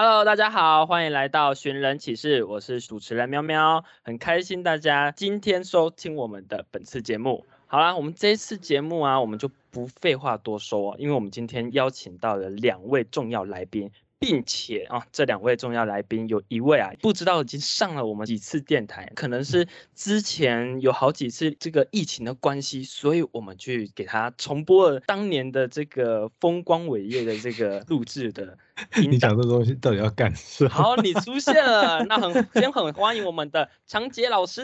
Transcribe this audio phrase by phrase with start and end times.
[0.00, 7.44] Hello，大家好，欢迎来到寻人启事，我是主持人喵喵，很开心大家今天收听我们的本次节目。
[7.66, 13.90] 好啦，我们这次节目啊，我们就不废话多说，因为我们今天邀请到了两位重要来宾。
[14.20, 28.58] 并且啊，这两位重要来宾有一位啊，不知道已经上了我们几次电台，可能是之前有好几次这个疫情的关系，所以我们去给他重播了当年的这个风光伟业的这个录制的。
[29.10, 30.70] 你讲这东西到底要干什么？
[30.70, 34.62] 好，你出现了，那很先很欢迎我们的长杰老师。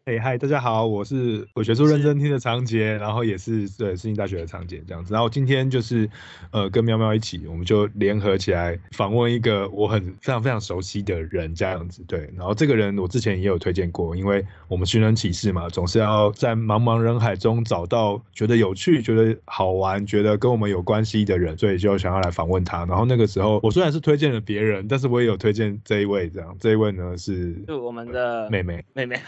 [0.06, 5.12] 哎嗨，大家好，我是我学术认真听的长杰，然后也是对世新大学的长杰这样子。
[5.12, 6.08] 然后今天就是
[6.52, 12.02] 呃跟喵喵一起，我们就联合起来访问一个我很非常非常熟悉的人这样子。
[12.08, 22.86] 对，然后这个人我之前也有推荐过，因为我们寻人启事嘛，总是要在茫茫人海中找到觉得有趣、觉得好玩、觉得跟我们有关系的人，所以就想要来访问他。
[22.86, 23.28] 然后那个。
[23.34, 26.30] 时候，我虽然是推荐了别人，但是我也有推荐这一位。
[26.30, 29.20] 这样，这一位呢是，是我们的妹妹，妹妹，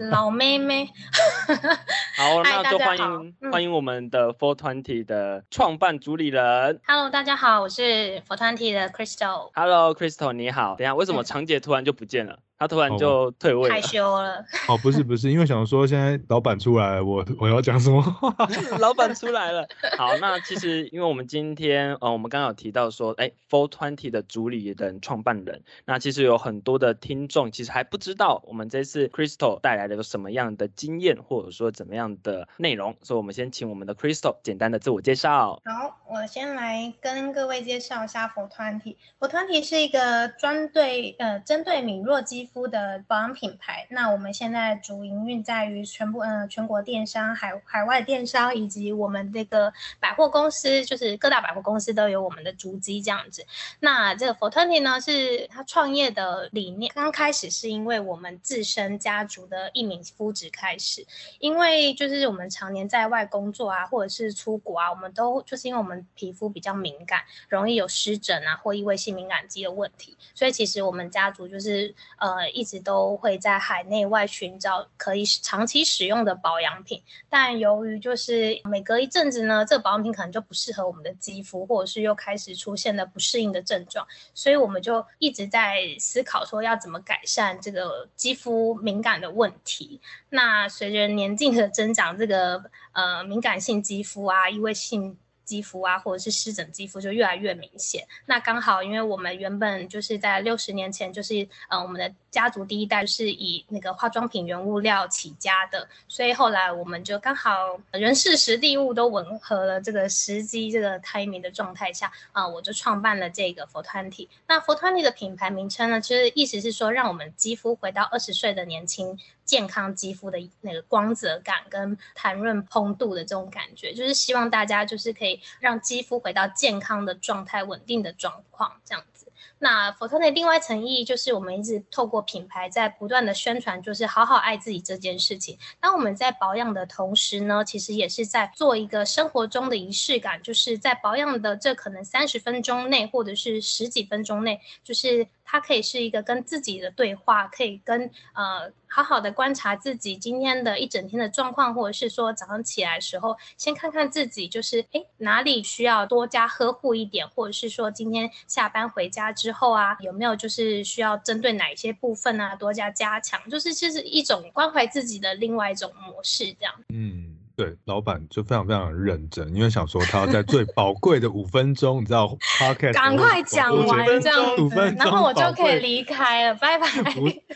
[0.10, 0.88] 老妹妹。
[2.16, 6.80] 好，那就欢迎欢迎我们的 Four Twenty 的创办主理人。
[6.86, 7.82] Hello，大家好，我是
[8.26, 9.50] Four Twenty 的 Crystal。
[9.54, 10.76] Hello，Crystal，你好。
[10.76, 12.38] 等一下，为什么长姐突然就不见了？
[12.58, 14.44] 他突然就退位了，害羞了。
[14.68, 18.34] 哦，不是不是，因为想说现在老板出来了，我我要讲什么话？
[18.80, 19.66] 老板出来了。
[19.96, 35.60] 好，那其实因为我们今天呃，我们刚刚有提到说，哎，for twenty 的主理人、创办人，那其实有很多的听众其实还不知道我们这次 Crystal 带来的有什么样的经验，或者说怎么样的内容，所以我们先请我们的 Crystal 简单的自我介绍。
[35.64, 53.46] 好，我先来跟各位介绍一下 for twentyfour twenty 是一个专对呃针对敏弱肌肤的保养品牌，那我们现在主营运在于全部呃全国电商、海海外电商以及我们这个百货公司，就是各大百货公司都有我们的足迹这样子。
[53.80, 61.06] 那这个420呢，是他创业的理念，刚开始是因为我们自身家族的一名肤质开始，
[61.38, 72.37] 因为就是我们常年在外工作啊，或者是出国啊，我们都就是因为我们皮肤比较敏感，容易有湿疹啊或异位性敏感肌的问题，所以其实我们家族就是呃。
[72.38, 90.00] 呃，一直都会在海内外寻找可以长期使用的保养品，但由于就是每隔一阵子呢，这个保养品可能就不适合我们的肌肤，或者是又开始出现了不适应的症状，所以我们就一直在思考说要怎么改善这个肌肤敏感的问题。
[90.30, 92.62] 那随着年纪的增长，这个
[92.92, 95.18] 呃敏感性肌肤啊，异位性。
[95.48, 98.06] 肌肤啊，或者是湿疹肌肤就越来越明显。
[98.26, 114.28] 那刚好，因为我们原本就是在六十年前，就是呃，我们的家族第一代是以那个化妆品原物料起家的，所以后来我们就刚好人事时地物都吻合了这个时机，这个 timing 的状态下啊、我就创办了这个420。
[114.46, 119.18] 那420的品牌名称呢，其实意思是说，让我们肌肤回到二十岁的年轻。
[119.48, 129.26] 健康肌肤的那个光泽感跟弹润蓬度的这种感觉，就是希望大家就是可以让肌肤回到健康的状态、稳定的状况这样子。
[129.60, 135.58] 那420另外一层意义就是，我们一直透过品牌在不断的宣传，就是好好爱自己这件事情。
[135.80, 145.26] 当我们在保养的同时呢，其实也是在做一个生活中的仪式感，就是在保养的这可能三十分钟内，或者是十几分钟内，就是。
[145.50, 166.74] 它可以是一个跟自己的对话，可以跟呃好好的观察自己今天的一整天的状况，或者是说早上起来的时候，先看看自己就是诶哪里需要多加呵护一点，或者是说今天下班回家之后啊，有没有就是需要针对哪一些部分啊多加加强，就是这是一种关怀自己的另外一种模式这样。
[166.90, 167.37] 嗯。
[167.58, 176.86] 对，老板就非常非常认真，因为想说他要在最宝贵的五分钟，你知道，Podcast 赶快讲完这样子，然后我就可以离开了，拜拜。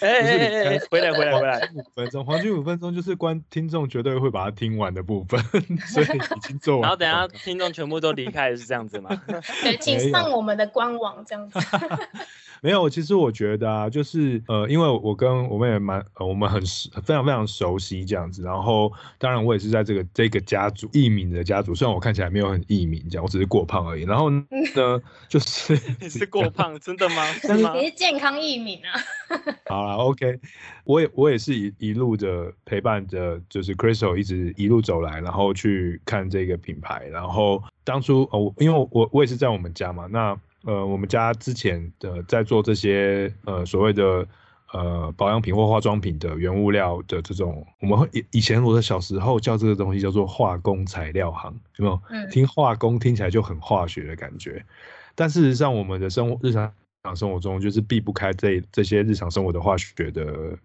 [0.01, 5.41] 哎哎哎，回来回来回来，五分钟，黄金五分钟就是观听众绝对会把它听完的部分，
[5.87, 6.83] 所以已经做完。
[6.83, 9.11] 然后等下听众全部都离开是这样子吗？
[9.63, 11.61] 对，请上我们的官网这样子。
[12.65, 16.63] 没有，其实我觉得啊，就是呃，因为我跟我们也蛮，呃，我们很，
[17.03, 18.45] 非常非常熟悉这样子。
[18.45, 24.05] 然后，当然我也是在这个这个家族异敏的家族，虽然我看起来没有很异敏这样，我只是过胖而已。
[24.05, 24.45] 然后呢，
[25.29, 27.25] 就是 你是过胖，真的吗？
[27.43, 27.75] 是吗？
[27.75, 28.95] 你是健康异敏啊？
[29.67, 30.39] 好了，OK，
[30.85, 37.09] 我也我也是一一路的陪伴着，就是 Crystal 一直一路走来，然后去看这个品牌。
[37.11, 40.39] 然后当初哦，因为我我也是在我们家嘛，那。
[40.65, 44.27] 呃，我们家之前的在做这些呃所谓的
[44.73, 52.01] 呃保养品或化妆品的原物料的这种，我们以以前我的小时候叫这个东西叫做化工材料行，有没有？
[52.11, 52.31] 嗯。
[52.31, 54.65] 听化工听起来就很化学的感觉。
[55.15, 56.73] 但事实上，我们的生活日常
[57.17, 60.57] 生活中就是避不开这这些日常生活的化学的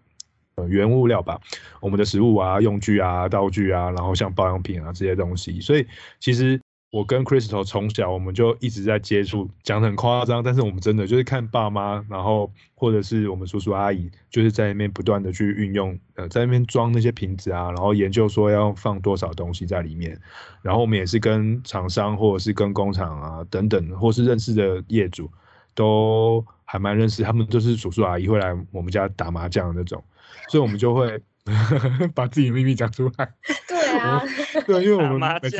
[0.54, 1.40] 呃原物料吧，
[1.80, 5.84] 我们的食物啊、用具啊、道具啊，然后像保养品啊这些东西，所以
[6.20, 6.60] 其实。
[6.90, 20.18] 我跟 Crystal 从小我们就一直在接触，讲得很夸张，但是我们真的就是看爸妈，然后或者是我们叔叔阿姨，就是在那边不断的去运用，呃，在那边装那些瓶子啊，然后研究说要放多少东西在里面，
[20.62, 25.30] 然后我们也是跟厂商或者是跟工厂啊等等，或是认识的业主，
[25.74, 30.02] 都还蛮认识，他们都是叔叔阿姨会来我们家打麻将的那种，
[30.48, 31.22] 所以我们就会。
[32.14, 33.32] 把自己秘密讲出来。
[33.66, 34.22] 对啊，
[34.66, 35.58] 对，因为我们每次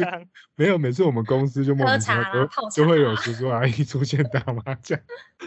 [0.56, 4.98] 没有，每次我们公司就莫名其妙就就会有 叔叔阿姨出现打麻将。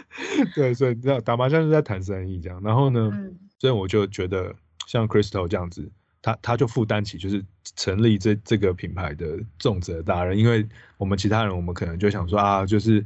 [0.54, 2.60] 对，所以知道打麻将是在谈生意这样。
[2.62, 4.54] 然后呢，嗯、所以我就觉得
[4.86, 5.90] 像 Crystal 这样子，
[6.20, 7.44] 他他就负担起就是
[7.76, 10.38] 成立这这个品牌的重责大人。
[10.38, 10.66] 因为
[10.96, 13.04] 我们其他人，我们可能就想说啊，就是。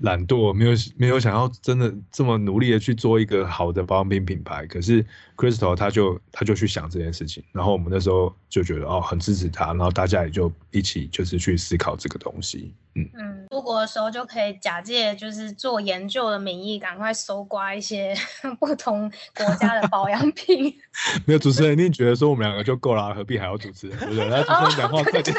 [0.00, 5.04] 懒惰，没有没有想要真的这么努力的去做一个好的保养品品牌，可是
[5.36, 12.74] Crystal 他就他就去想这件事情，然后我们那时候就觉得哦，很支持他，然后大家也就一起就是去思考这个东西。
[12.98, 18.14] 嗯嗯，出国的时候就可以假借就是做研究的名义，赶快搜刮一些
[18.58, 20.74] 不同国家的保养品。
[21.26, 23.98] 没有主持人一定觉得说我们两个就够了，何必还要主持人？
[23.98, 24.24] 对不对？
[24.30, 25.36] 来主持人讲话快点。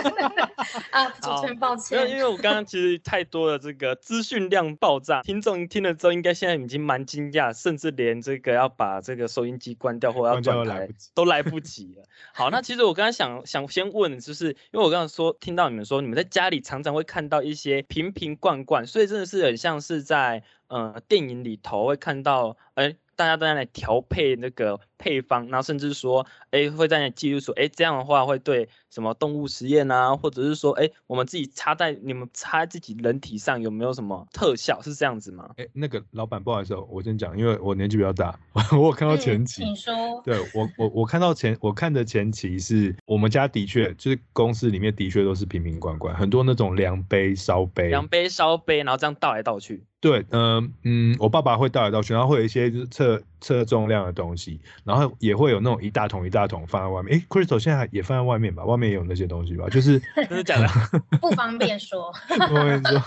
[0.91, 2.07] 啊，主持人抱歉。
[2.07, 12.03] 因为我刚刚其实太多的这个资讯量爆炸，听众听了之后应该现在已经蛮惊讶，甚至连这个要把这个收音机关掉或要转台都来不及了。
[12.35, 17.37] 好，那其实我刚刚想想先问，就是因为我刚刚说听到你们说你们在家里常常会看到。
[17.47, 34.79] 一些瓶瓶罐罐，所以真的是很像是在呃电影里头会看到，哎、欸，大家都在那调配那个配方，然后甚至说，哎、欸，会在那记录说，哎、欸，这样的话会对什么动物实验啊，或者是说，哎、欸，我们自己插在你们插在自己人体上有没有什么特效？
[34.83, 35.49] 是这样子吗？
[35.57, 38.39] 哎、欸，那个老板，不好意思，我先讲，因为我年纪比较大，
[38.71, 39.93] 我有看到前期，你说，
[40.23, 49.83] 对我我我看到前我看的前期是我们家的确就是公司里面的确都是瓶瓶罐罐，很多那种量杯、烧杯，量杯、烧杯，然后这样倒来倒去。
[50.07, 57.17] 对，嗯、呃、嗯，我爸爸会倒来倒去，然后会有一些就是测测重量的东西，然后也会有那种一大桶一大桶放在外面。
[57.19, 58.63] 诶，Crystal 现在也放在外面吧？
[58.63, 59.67] 外面也有那些东西吧？
[59.69, 60.67] 就是真的假的？
[61.19, 62.09] 不方便说。
[62.29, 63.01] 不方便说，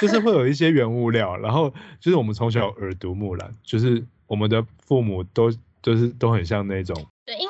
[0.00, 5.48] 就是会有一些原物料，然后就是我们从小耳濡目染，就是我们的父母都
[5.80, 6.96] 就是都很像那种。
[7.24, 7.49] 对，应该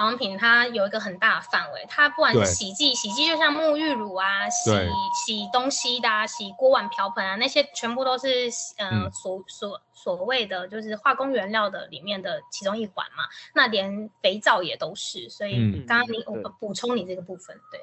[0.00, 4.70] 保养品它有一个很大的范围，它不管是洗剂，洗剂就像沐浴乳啊，洗
[5.26, 8.48] 洗东西的啊，洗锅碗瓢盆啊，那些全部都是
[8.78, 13.24] 呃、嗯、所所所谓的就是化工原料的里面的其中一环嘛。
[13.54, 17.78] 那连肥皂也都是，所以刚刚你我补充你这个部分，对。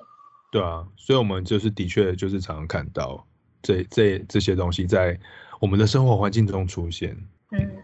[0.49, 3.23] 对啊，所以我们就是的确就是常常看到
[3.61, 5.15] 这这这些东西在
[5.59, 7.15] 我们的生活环境中出现。
[7.51, 7.83] 嗯。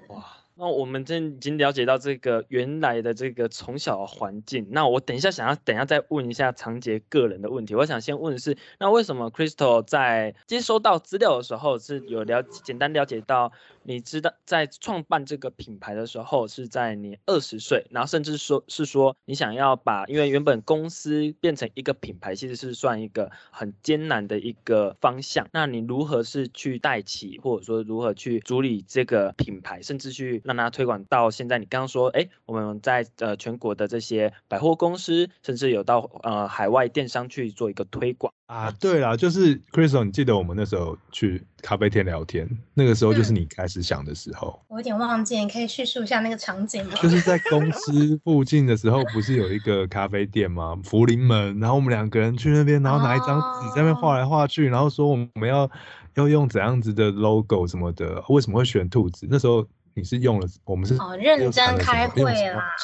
[0.56, 4.68] 那我们这已经了解到这个原来的这个从小环境。
[4.70, 7.74] 那我等一下想要等一下再问一下长杰个人的问题。
[7.76, 13.52] 我想先问的是，那为什么 Crystal 在接收到资料的时候是有了简单了解到？
[13.86, 25.48] 你知道在创办这个品牌的时候是在你二十岁，然后甚至说是说你想要把，因为原本公司变成一个品牌，其实是算一个很艰难的一个方向。
[25.52, 31.60] 那你如何是去带起，或者说如何去处理这个品牌，甚至去让它推广到现在？
[31.60, 38.34] 你刚刚说，哎，我们在呃全国的这些百货公司，甚至有到呃海外电商去做一个推广。
[38.54, 44.60] 啊，对啦，就是 Crystal，你记得我们那时候去咖啡店聊天，那个时候就是你开始想的时候。
[44.70, 46.92] 嗯、我有点忘记，你可以叙述一下那个场景吗？
[47.02, 50.80] 就是在公司附近的时候，不是有一个咖啡店吗？
[50.84, 55.68] 福临门，然后我们两个人去那边，然后拿一张纸在那边画来画去，然后说我们要
[56.14, 59.26] 要用怎样子的 logo 什么的，为什么会选兔子？
[59.28, 62.76] 那时候你是用了，我们是哦认真开会啦。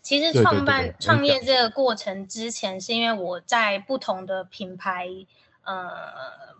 [0.00, 5.08] 其实创办创业这个过程之前，是因为我在不同的品牌，
[5.64, 5.96] 呃，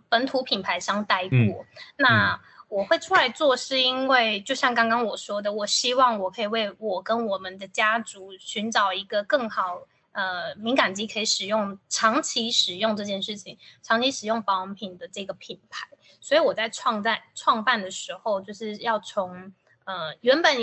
[0.07, 1.37] 本土品牌商待过。
[1.37, 1.65] 嗯、
[1.97, 9.81] 那我会出来做，是因为就像刚刚我说的，我希望我可以为我跟我们的家族寻找一个更好，
[10.11, 15.87] 呃，敏感肌可以使用，长期使用这件事情，长期使用保养品的这个品牌。
[16.21, 19.51] 所以我在创在创办的时候，就是要从
[19.89, 20.55] 呃原本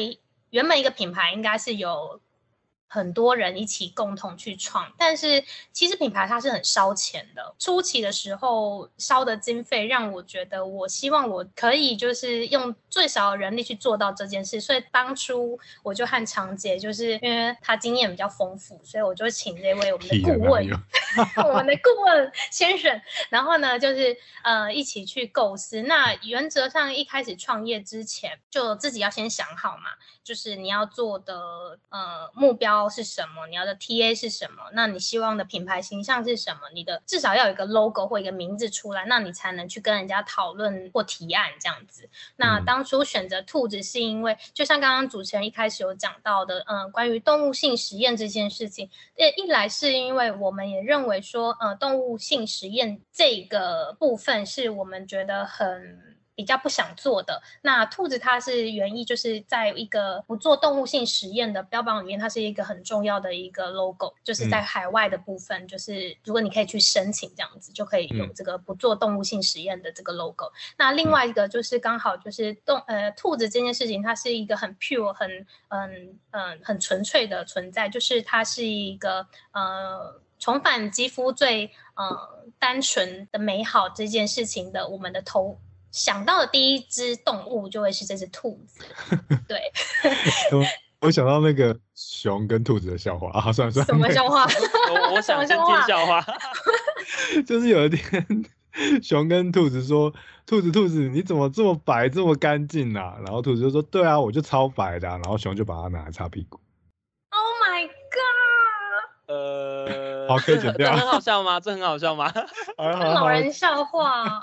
[0.51, 2.21] 原本一个品牌应该是有。
[2.89, 7.55] 很多人一起共同去创，但是其实品牌它是很烧钱的。
[7.59, 14.61] 初期的时候烧的经费让我觉得，我希望我可以就是用最少的人力去做到这件事。
[14.61, 20.69] 所以当初我就和长姐，就是因为她经验比较丰富，所以我就请这位我们的顾问，
[21.49, 25.83] 我们的顾问先生，然后呢就是呃一起去构思。
[25.83, 29.91] 那原则上一开始创业之前，就自己要先想好嘛，
[30.27, 32.67] 就是你要做的呃目标。
[32.91, 33.47] 是什么？
[33.49, 34.65] 你要的 TA 是什么？
[34.73, 36.63] 那你希望的品牌形象是什么？
[36.75, 42.09] 你的至少要有一个 logo 或一个名字出来，那你才能去跟人家讨论或提案这样子。
[42.35, 56.16] 那当初选择兔子是因为，就像刚刚主持人一开始有讲到的，嗯、呃，关于动物性实验这件事情，呃，一来是因为我们也认为说，呃，动物性实验这个部分是我们觉得很。
[56.37, 57.43] 比较不想做的。
[57.63, 70.53] 那兔子它是原意就是在一个不做动物性实验的标榜里面，它是一个很重要的一个 logo，就是在海外的部分，就是如果你可以去申请这样子，就可以有这个不做动物性实验的这个 logo。
[70.77, 85.59] 那另外一个就是刚好就是动呃兔子这件事情，它是一个很 pure 很嗯嗯很纯粹的存在，就是它是一个呃重返肌肤最呃单纯的美好这件事情的我们的头。
[85.97, 88.85] 想到的第一只动物就会是这只兔子，
[89.49, 89.59] 对。
[91.01, 93.93] 我想到那个熊跟兔子的笑话啊，算了算了。
[93.93, 94.47] 什么笑话？
[94.91, 96.23] 我我想先听笑话。
[97.47, 98.27] 就是有一天，
[99.03, 100.13] 熊跟兔子说
[100.45, 106.61] ：“兔子兔子，你怎么这么白这么干净啊？”然后兔子就说：“对啊，我就超白的啊。”然后熊就把它拿来擦屁股。
[107.31, 109.35] Oh my god！
[109.35, 110.91] 呃，好，可以剪掉。
[110.93, 111.61] 这很好笑吗？
[111.61, 112.33] 这很好笑吗？
[112.77, 114.43] 老人笑话。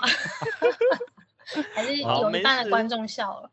[1.72, 3.50] 还是有一半的观众笑了。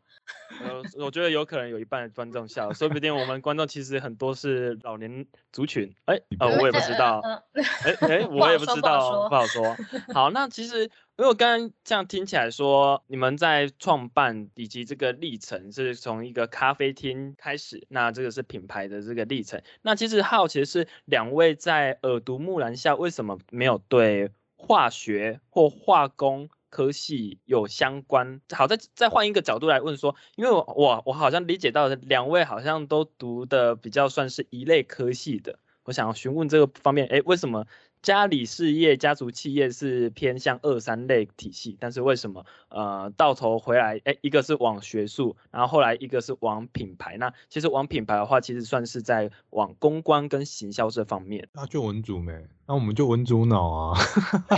[0.60, 5.92] 呃，我觉得有可能有一半的观众笑了，说不定我们观众其实很多是老年族群。
[6.04, 7.20] 哎、欸，呃，我也不知道。
[7.24, 7.62] 哎
[8.02, 9.64] 哎、欸， 我也不知道，不好说。
[9.64, 19.60] 好，说好，那其实如果刚刚这样听起来说，你们在创办以及这个历程是从一个咖啡厅开始，那这个是品牌的这个历程。
[19.82, 26.48] 那其实好奇的是，两位在耳濡目染下，为什么没有对化学或化工？
[26.72, 37.66] 科系有相关，好，再再换一个角度来问说，因为我我我好像理解到两位好像都读的比较算是一类科系的，我想要询问这个方面，哎，为什么？
[38.00, 47.16] 家里事业、家族企业是偏向二三类体系，但是为什么呃到头回来，哎，一个是往学术，然后后来一个是往品牌。
[47.18, 51.48] 那其实往品牌的话，其实算是在往公关跟行销这方面。
[51.52, 52.32] 那就文组没，
[52.66, 53.98] 那我们就文组脑啊。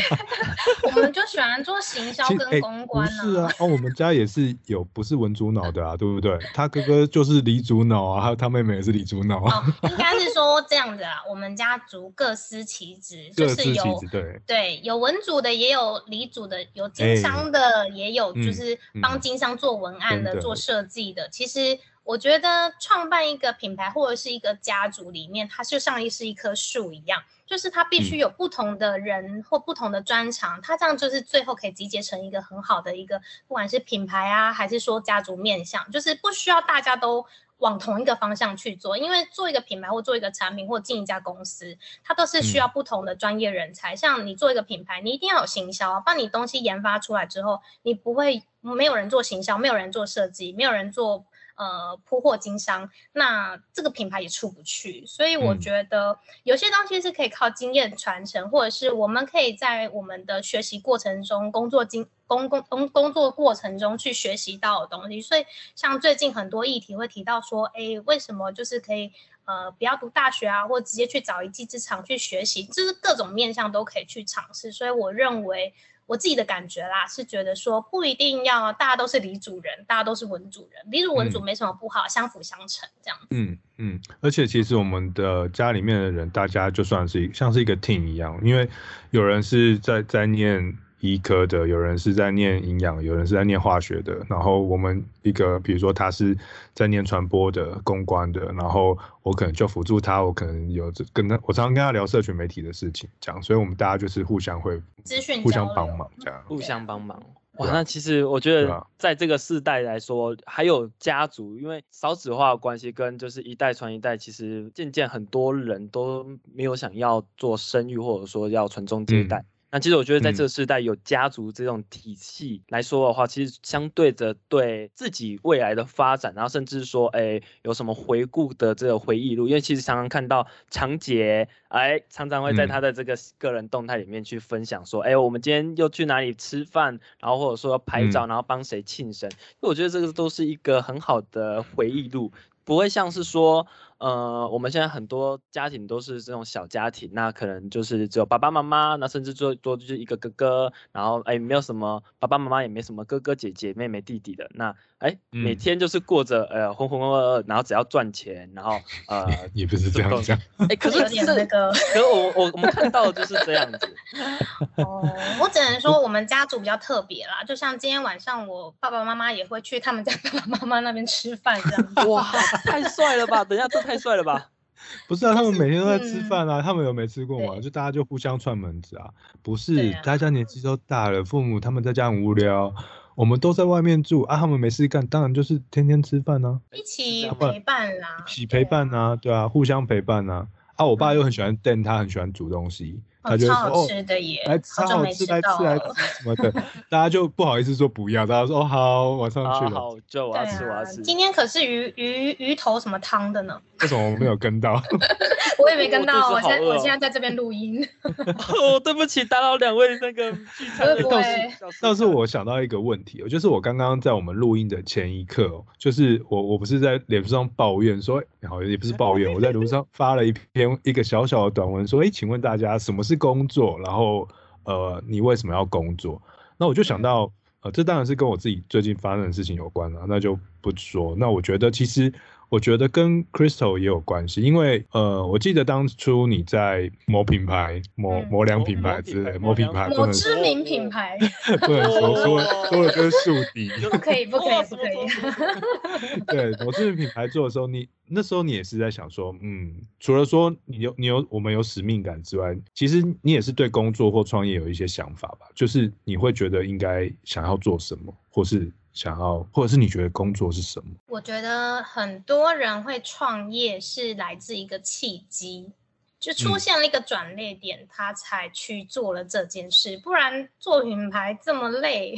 [0.95, 3.11] 我们就喜欢做行销跟公关啊。
[3.11, 6.39] 是啊，哦，我们家也是有不是文组脑的啊，对不对？
[6.53, 9.65] 他哥哥就是理组脑啊，还有他妹妹也是理组脑啊。
[9.83, 13.31] 哦，应该是说这样子啊，我们家族各司其职。
[13.35, 21.29] 就是有对对有文组的，也有理组的，有经商的，欸、也有就是帮经商做文案的、嗯嗯、做设计的。
[21.31, 33.19] 其实我觉得创办一个品牌或者是一个家族里面，它就像是一棵树一样，就是它必须有不同的人或不同的专长，嗯、它这样就是最后可以集结成一个很好的一个，
[33.49, 37.25] 不管是品牌啊，还是说家族面向，就是不需要大家都。
[37.59, 43.95] 往同一个方向去做，因为做一个品牌或做一个产品或进一家公司，它都是需要不同的专业人才。
[43.95, 51.25] 嗯、像你做一个品牌，你一定要有行销，把你东西研发出来之后，你不会没有人做行销，没有人做设计，没有人做。
[51.57, 65.23] 呃，铺货经商，那这个品牌也出不去，所以我觉得有些东西是可以靠经验传承，嗯、或者是我们可以在我们的学习过程中、工作经工工工工作过程中去学习到的东西。
[65.23, 65.47] 所以，
[65.77, 69.13] 像最近很多议题会提到说，哎，为什么就是可以
[69.45, 74.73] 呃不要读大学啊，或直接去找一技之长去学习，就是各种面向都可以去尝试。
[74.73, 75.73] 所以，我认为。
[76.07, 83.29] 我自己的感觉啦，是觉得说不一定要大家都是理组人，大家都是文主人，理主文主没什么不好，嗯、相辅相成这样子。
[83.31, 88.69] 嗯嗯，而且其实我们的家里面的人，大家就算是像是一个 team 一样，因为
[89.11, 90.77] 有人是在在念。
[91.13, 96.37] 医科的，有人是在念营养，有人是在念化学的，然后我们一个，比如说他是
[96.73, 107.23] 在念传播的、公关的，然后我可能就辅助他，我可能有跟他，我常常跟他聊社群媒体的事情，这样，所以我们大家就是互相会资讯互相帮忙，这样，互相帮忙。
[107.59, 119.37] 哇，那其实我觉得在这个世代来说，还有家族，因为少子化的关系，跟就是一代传一代，其实渐渐很多人都没有想要做生育，或者说要传宗接代。
[119.39, 142.31] 嗯那其实我觉得在这个时代有家族这种体系来说的话，嗯、其实相对着对自己未来的发展，然后甚至说，哎，有什么回顾的这个回忆录，因为其实常常看到长杰，哎，常常会在他的这个个人动态里面去分享说，哎、嗯，我们今天又去哪里吃饭，然后或者说要拍照，然后帮谁庆生，因为我觉得这个都是一个很好的回忆录，
[142.63, 143.67] 不会像是说。
[143.99, 158.73] 呃，我们现在很多家庭都是这种小家庭，那可能就是只有爸爸妈妈，那甚至最多就是一个哥哥，然后哎，没有什么爸爸妈妈，也没什么哥哥姐姐、妹妹弟弟的，那哎，每天就是过着呃浑浑噩噩，然后只要赚钱，然后
[159.09, 160.37] 呃 也不是这样讲，
[160.69, 163.97] 哎，可是有点那个，可是我我我们看到的就是这样子。
[164.77, 165.09] 哦，
[165.41, 172.09] 我只能说我们家族比较特别啦，就像今天晚上我爸爸妈妈也会去他们家爸爸妈妈那边吃饭这样子。
[172.09, 172.23] 哇，
[172.65, 173.45] 太帅了吧！
[173.45, 173.84] 等一下这。
[173.85, 174.51] 太帅了吧！
[175.09, 177.61] 不是啊，他们每天都在吃饭啊，嗯、他们有没吃过吗？
[177.61, 179.09] 就大家就互相串门子啊。
[179.43, 182.75] 不是，啊、大家年纪都大了，父母他们在家很无聊，
[183.15, 190.49] 我们都在外面住啊，他们没事干，当然就是天天吃饭啊，一起陪伴啦，一起陪伴啊，对啊，互相陪伴啊。
[190.77, 193.01] 啊，我爸又很喜欢电，他很喜欢煮东西。
[193.25, 195.85] 他就说：“哦，吃的耶，来超好吃，来吃来吃
[196.23, 196.53] 什么的，
[196.91, 199.81] 大家就不好意思说不要，大家说哦好，晚上去了。
[199.81, 201.01] 好，就我要吃，我要吃。
[201.03, 203.59] 今天可是鱼鱼鱼头什么汤的呢？
[203.81, 204.81] 为什么我没有跟到？
[205.59, 207.83] 我也没跟到，我现我现在在这边录音。
[208.05, 211.03] 哦，对不起，打扰两位那个聚餐的。
[211.03, 223.14] 倒是倒是我想到一个问题哦，就是我刚刚在我们录音的前一刻哦，就是我我不是在脸书上抱怨说，好也不是抱怨，我在脸上发了一篇一个小小的短文说，哎，请问大家什么是？
[223.17, 224.29] 工作，然后
[224.65, 226.21] 呃，你为什么要工作？
[226.57, 231.15] 那我就想到，呃，这当然是跟我自己最近发生的事情有关了，那就不说。
[231.17, 232.13] 那我觉得其实。
[232.49, 241.19] 我觉得跟 Crystal 也有关系，因为呃，我记得当初你在某品牌、某某两品牌之类，某品牌、某知名品牌，
[241.63, 246.25] 不能说说说了跟树敌， 不可以，不可以，不可以。
[246.29, 255.47] 对，某知名品牌做的时候，你那时候你也是在想说，嗯，除了说你有你有我们有使命感之外，其实你也是对工作或创业有一些想法吧？
[255.55, 258.71] 就是你会觉得应该想要做什么，或是。
[258.95, 260.95] 想要，或者是你觉得工作是什么？
[261.09, 265.73] 我觉得很多人会创业是来自一个契机，
[266.21, 269.99] 就出现了一个转捩点，嗯、他才去做了这件事。
[269.99, 272.15] 不然做品牌这么累，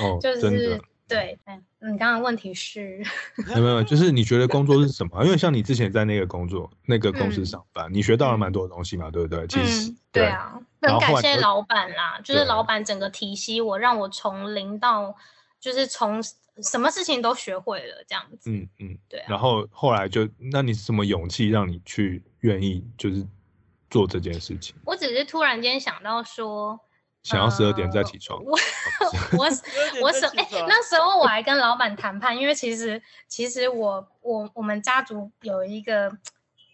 [0.00, 1.38] 哦， 就是对。
[1.78, 3.04] 你刚刚问题是？
[3.46, 5.24] 没有没有，就是你觉得工作是什么？
[5.24, 9.46] 因为像你之前在那个工作那个公司上班，嗯、你学到了蛮多的东西嘛，对不对？
[9.46, 15.14] 其实、嗯、对啊，很感谢老板啦，就是老板整个体系，我让我从零到。
[15.64, 16.22] 就是从
[16.62, 19.26] 什么事情都学会了这样子，嗯嗯，对、啊。
[19.30, 23.26] 然后后来就，那你什么勇气让你去愿意就是
[23.88, 24.76] 做这件事情？
[24.84, 26.78] 我只是突然间想到说，
[27.22, 28.38] 想要十二点再起床。
[28.44, 28.44] 呃、
[29.38, 36.14] 我我我什哎、欸，那时候我还跟老板谈判，因为其实其实我我我们家族有一个。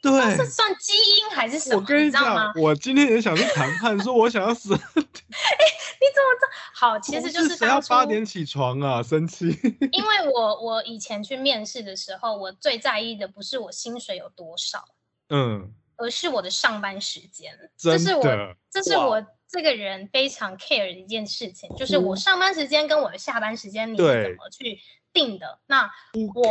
[0.03, 1.77] 对，这算基因还是什么？
[1.77, 4.73] 我跟你讲，我今天也想去谈判，说我想要死。
[4.75, 6.99] 哎、欸，你怎么这好？
[6.99, 9.03] 其实就是谁要八点起床啊？
[9.03, 9.47] 生气。
[9.93, 14.83] 因为我我以前去面试的时候，我最在意的不是我薪水有多少，
[15.29, 17.53] 嗯，而是我的上班时间。
[17.77, 18.23] 这是我
[18.71, 24.81] 这是我这个人非常 care 的一件事情，就是我上班时间跟我的下班时间，你怎么去？
[25.12, 25.90] 定的，那
[26.35, 26.42] 我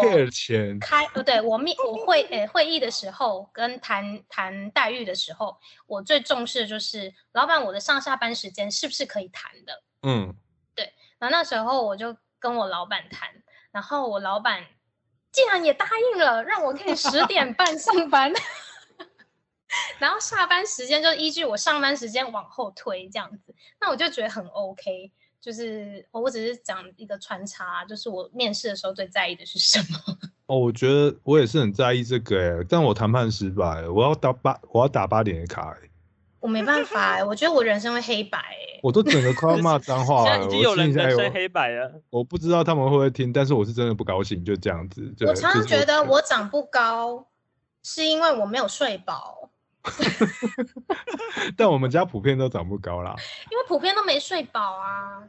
[0.79, 9.83] 开呃，对我面我会呃会议的时候跟谈谈待遇的时候，我最重视的就是老板我的上下班时间是不是可以谈的？
[10.03, 10.35] 嗯，
[10.75, 10.93] 对。
[11.19, 13.29] 那那时候我就跟我老板谈，
[13.71, 14.65] 然后我老板
[15.31, 18.33] 竟然也答应了，让我可以十点半上班，
[19.99, 25.11] 然后下班时间就依据我上班时间往后推这样子，那我就觉得很 OK。
[25.41, 30.17] 就是我只是讲一个穿插，就是我面试的时候最在意的是什么？
[30.47, 35.89] 哦，我觉得我也是很在意这个诶，但我谈判失败，我要打八，我要打八点的卡诶。
[36.39, 38.79] 我没办法诶，我觉得我人生会黑白诶。
[38.83, 42.01] 我都整个快要骂脏话了， 已经有人人生黑白了。
[42.09, 45.13] 我不知道他们会不会听，但是我是真的不高兴，就这样子。
[45.27, 47.27] 我常常觉得我长不高，
[47.83, 49.49] 是因为我没有睡饱。
[51.57, 53.15] 但我们家普遍都长不高啦，
[53.51, 55.23] 因为普遍都没睡饱啊。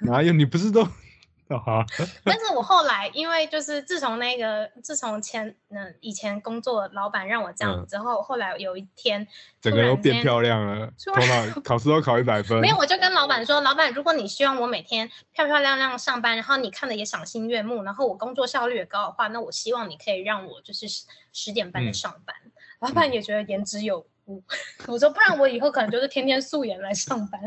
[0.00, 0.32] 哪有？
[0.32, 1.84] 你不是都好？
[2.24, 9.26] 但是我后来，因为就是自从那个，自从前嗯以前工作老板让我这样子之后，嗯、后来有一天，
[9.60, 12.60] 整个人都变漂亮了，头脑 考试都考一百分。
[12.60, 20.86] 没有，我就跟老板说，老板，如果你希望我每天漂漂亮亮上班，然后你看的也赏心悦目，然后我工作效率也高的话，那我希望你可以让我就是
[21.32, 22.34] 十点半的上班。
[22.44, 22.50] 嗯
[22.84, 24.42] 老板也觉得言之有物。
[24.86, 27.40] 我说不然我以后可能就是天天素颜来上班，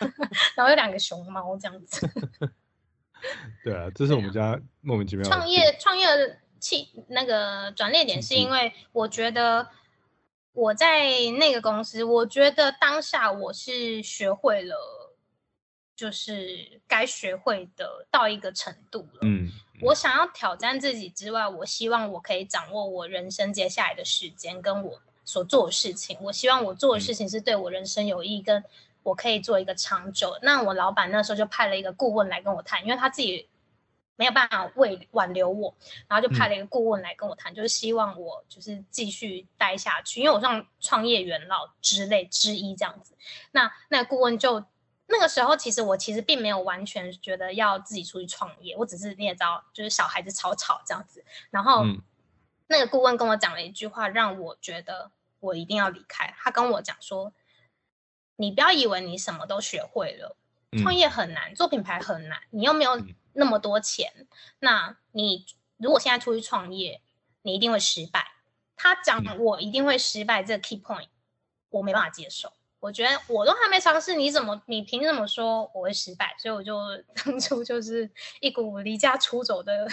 [0.56, 2.08] 然后有两个熊猫这样子。
[3.64, 9.68] 对啊，这是我们家莫名其妙创业创业的气那个转捩点，是因为我觉得
[10.52, 14.76] 我在那个公司，我觉得当下我是学会了，
[15.96, 19.18] 就是该学会的到一个程度了。
[19.22, 26.18] 嗯，我想要挑战自己之外，我希望我可以掌握我人生接下来的时间，跟我所做的事情。
[26.20, 28.64] 我希望我做的事情是对我人生有益，跟。
[29.04, 30.36] 我可以做一个长久。
[30.42, 33.48] 那我老板那时候就派了一个顾问来跟我谈，因为他自己
[34.16, 35.74] 没有办法为挽留我，
[36.08, 43.14] 然后就派了一个顾问来跟我谈，嗯、就是希望我就是继续待下去，因为我像创业元老之类之一这样子。
[43.52, 44.62] 那那顾问就
[45.08, 51.24] 那个时候，其实我其实并没有完全觉得要自己出去创业，我只是你也知道，就是小孩子吵吵这样子。
[51.50, 52.00] 然后、嗯、
[52.68, 56.32] 那个顾问跟我讲了一句话，让我觉得我一定要离开。
[56.38, 57.32] 他跟我讲说。
[58.40, 60.36] 你不要以为你什么都学会了，
[60.80, 64.28] 创业很难，做品牌很难，你又没有那么多钱。
[64.60, 65.44] 那你
[65.76, 67.02] 如果现在出去创业，
[67.42, 68.30] 你一定会失败。
[68.76, 71.08] 他讲我一定会失败这个 key point，
[71.70, 72.52] 我没办法接受。
[72.80, 76.34] 我觉得我都还没尝试，你怎么你凭什么说我会失败？
[76.38, 76.78] 所以我就
[77.24, 78.10] 当初就是
[78.40, 79.88] 一股离家出走的，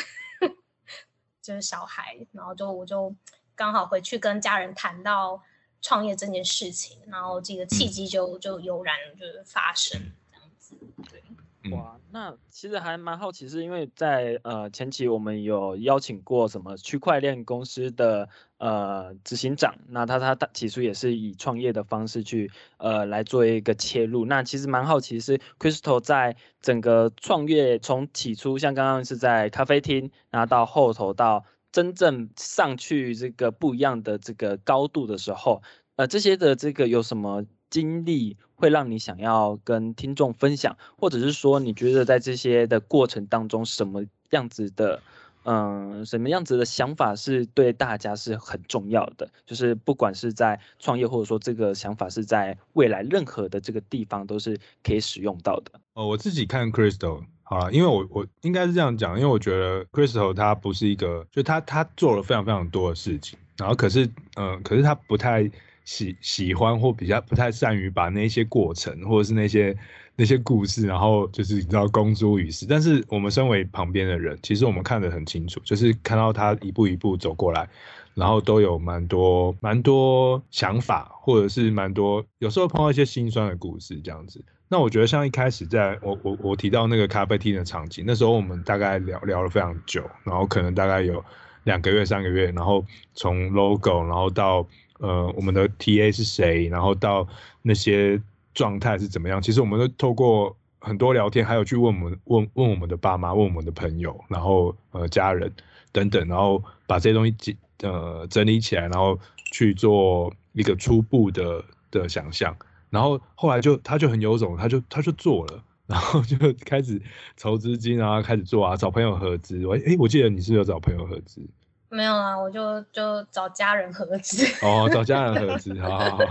[1.42, 3.16] 就是小孩，然后就我就
[3.56, 5.42] 刚好回去跟家人谈到。
[5.82, 10.76] 创业这件事情，然后这个契机就、嗯、就油然就是发生这样子，
[11.12, 18.28] 对，哇，那其实还蛮好奇，是因为在呃前期我们有邀请过什么区块链公司的
[18.66, 31.46] 呃执行长，那他他他起初也是以创业的方式去呃来做一个切入，那其实蛮好奇是 Crystal 在整个创业从起初像刚刚是在咖啡厅，然后到后头到。
[31.76, 35.62] 真正上去这个不一样的这个高度的时候，
[35.98, 45.02] 呃，这些的这个有什么经历会让你想要跟听众分享，或者是说你觉得在这些的过程当中，什么样子的，
[45.46, 49.30] 嗯、什么样子的想法是对大家是很重要的？
[49.46, 55.80] 就是不管是在创业，或者说这个想法是在未来任何的这个地方都是可以使用到的。
[55.94, 57.24] 哦，我自己看 Crystal。
[57.48, 65.48] 好了，因为我我应该是这样讲，因为我觉得 Crystal 他不是一个，就他他做了非常非常多的事情，然后可是嗯、可是他不太
[65.84, 69.78] 喜喜欢或比较不太善于把那些过程或者是那些
[70.16, 72.66] 那些故事，然后就是你知道公诸于世。
[72.66, 77.68] 但是我们身为旁边的人，其实我们看得很清楚，就是看到他一步一步走过来，
[78.14, 84.44] 然后都有蛮多蛮多想法，或者是蛮多有时候碰到一些心酸的故事这样子。
[84.68, 91.24] 那我觉得像一开始在我我我提到那个咖啡厅的场景，那时候我们大概聊聊了非常久，然后可能大概有
[91.66, 94.66] 两个月三个月，然后从 logo，然后到
[95.00, 97.28] 呃我们的 TA 是谁，然后到
[97.62, 98.20] 那些
[98.56, 105.54] 状态是怎么样，其实我们都透过很多聊天，还有去问我们问问我们的爸妈，问我们的朋友，然后呃家人
[105.92, 109.20] 等等，然后把这些东西呃整理起来，然后
[109.52, 112.56] 去做一个初步的的想象。
[112.90, 117.02] 然后后来就他就很有种，他就他就做了， 然后就开始
[117.36, 119.66] 筹资金啊，开始做啊，找朋友合资。
[119.68, 121.42] 我哎，我记得你是有找朋友合资？
[121.90, 124.46] 没有啊，我就就找家人合资。
[124.66, 126.26] 哦，找家人合资，好好好，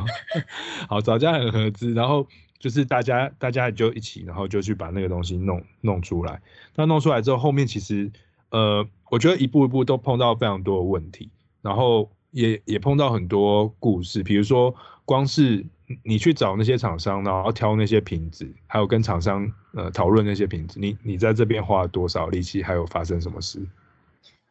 [0.89, 2.27] 好 找家人合资，然后
[2.59, 6.41] 就是大家大家就一起，然后就去把那个东西弄弄出来。
[6.75, 8.11] 那弄出来之后，后面其实
[8.51, 11.31] 呃，我觉得一步一步都碰到非常多的问题，
[11.63, 15.65] 然后也也碰到很多故事，比如说光是。
[16.03, 23.61] 你去找那些厂商，然后挑那些瓶子，还有跟厂商呃讨论那些瓶子，你你在这边花了多少力气，还有发生什么事？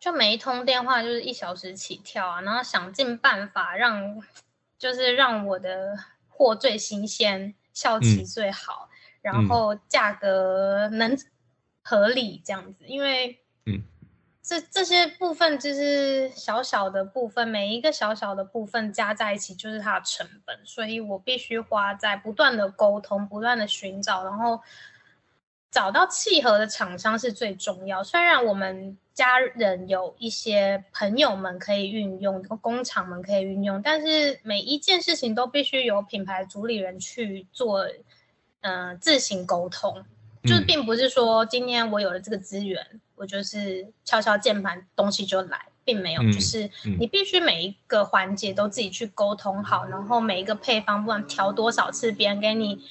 [0.04, 4.22] 就每一通电话就是一小时起跳啊，然后想尽办法让，
[4.78, 11.18] 就是让我的货最新鲜，效期最好，嗯、然后价格能
[11.82, 13.82] 合理这样子，因为嗯。
[14.42, 24.62] 这这些部分就是小小的部分，每一个小小的部分加在一起就是它的成本，所以我必须花在不断的沟通、不断的寻找，然后
[25.72, 28.04] 找到契合的厂商是最重要。
[28.04, 37.86] 虽然我们家人有一些朋友们可以运用，工厂们可以运用，但是每一件事情都必须由品牌主理人去做，
[38.62, 40.04] 嗯、呃，自行沟通。
[40.44, 52.84] 就是并不是说今天我有了这个资源，嗯、我就是敲敲键盘东西就来，并没有，嗯、就是你必须每一个环节都自己去沟通好，嗯、然后每一个配方不管调多少次，别人给你，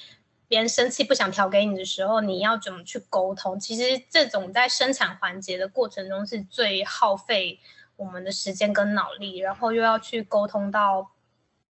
[0.47, 3.59] 别人生气不想调给你的时候，你要怎么去沟通？
[3.59, 7.59] 其实这种在生产环节的过程中是最耗费
[7.95, 11.11] 我们的时间跟脑力，然后又要去沟通到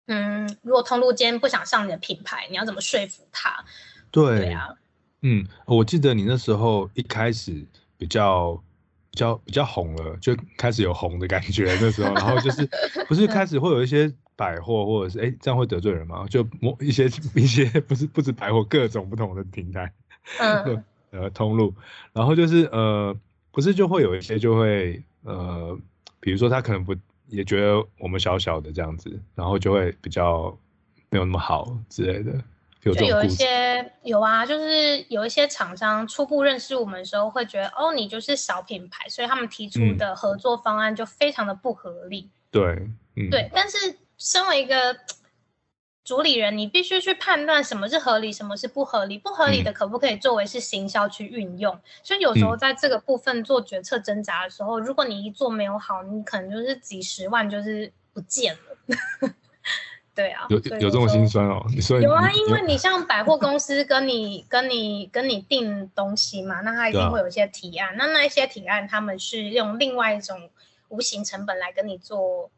[0.06, 3.64] 嗯，如果通路间不想上你的品牌，你要怎么说服他？
[4.10, 4.68] 对，对啊，
[5.20, 7.64] 嗯，我记得你那时候一开始
[7.96, 8.54] 比较
[9.10, 12.68] 比较比较红了，就开始有红的感觉那时候，然后就是
[13.06, 16.26] 不是开始会有一些百货或者是哎、欸、这样会得罪人吗？
[16.28, 19.92] 就某一些一些不是不止百货，各种不同的平台，
[20.40, 21.74] 嗯， 呃通路，
[22.12, 23.16] 然后就是呃
[23.52, 25.78] 不是就会有一些就会呃
[26.20, 26.94] 比如说他可能不。
[27.28, 30.54] 也觉得我们小小的这样子，然后就会比较
[31.08, 32.30] 没有那么好之类的。
[32.82, 42.28] 有就有一些有啊，就是有一些厂商初步认识我们的时候，会觉得哦，你就是小品牌，所以他们提出的合作方案就非常的不合理。
[42.28, 42.64] 嗯、对，
[43.16, 43.50] 嗯，对。
[43.54, 43.78] 但是
[44.24, 44.96] 身为一个
[46.04, 49.18] 主理人，你必须去判断什么是合理，什么是不合理。
[49.18, 51.74] 不合理的可不可以作为是行销去运用？
[51.74, 59.30] 嗯、所以有时候在这个部分做决策挣扎的时候，嗯、如果你一做没有好，你可能就是几十万就是不见了。
[60.14, 61.64] 对啊，有有这种心酸哦。
[61.74, 70.50] 你说有啊，因为你像百货公司跟你跟你跟你订东西嘛，那他一定会有一些提案，啊、那那一些提案他们是用另外一种
[70.88, 72.50] 无形成本来跟你做。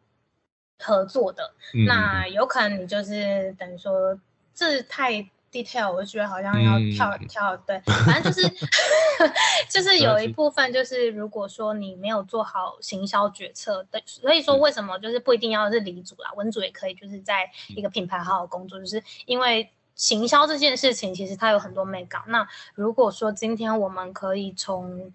[0.85, 4.19] 合作的，嗯、那有可能你就是等于说
[4.55, 5.13] 这太
[5.51, 8.49] detail，我就觉得好像要跳、嗯、跳，对，反正就是
[9.71, 22.21] 就是有一部分就是如果说你没有做好行销决策，对，所以说为什么就是不一定要是离组啦，文组也可以，就是在一个品牌好好工作，就是因为行销这件事情其实它有很多美感。
[22.27, 25.13] 那如果说今天我们可以从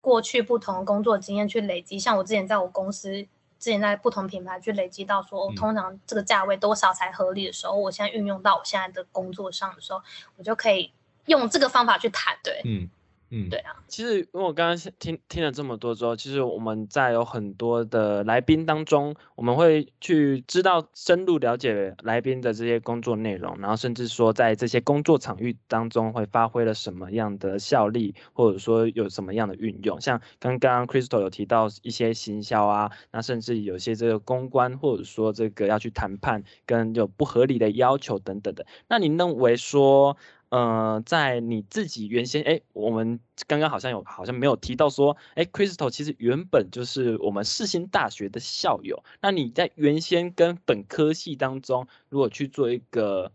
[0.00, 3.26] 过去不同的工作经验去累积，像我之前在我公司。
[3.60, 10.02] 之前在不同品牌去累积到说，我通常这个价位多少才合理的时候，嗯、我现在运用到我现在的工作上的时候，
[10.36, 10.90] 我就可以
[11.26, 12.88] 用这个方法去谈，对，嗯。
[13.32, 30.00] 嗯，对啊，其实因为我刚刚听听了这么多之后，其实我们在有很多的来宾当中，我们会去知道深入了解来宾的这些工作内容，然后甚至说在这些工作场域当中会发挥了什么样的效力，或者说有什么样的运用。
[30.00, 38.66] 像刚刚 Crystal 有提到一些行销啊，那甚至有些这个公关，或者说这个要去谈判跟有不合理的要求等等的。
[38.88, 40.16] 那你认为说？
[40.50, 49.02] 呃，在你自己原先，哎，我们刚刚好像有，好像没有提到说，哎，Crystal 其实原本就是我们世新大学的校友。
[49.22, 53.30] 那你在原先跟本科系当中，如果去做一个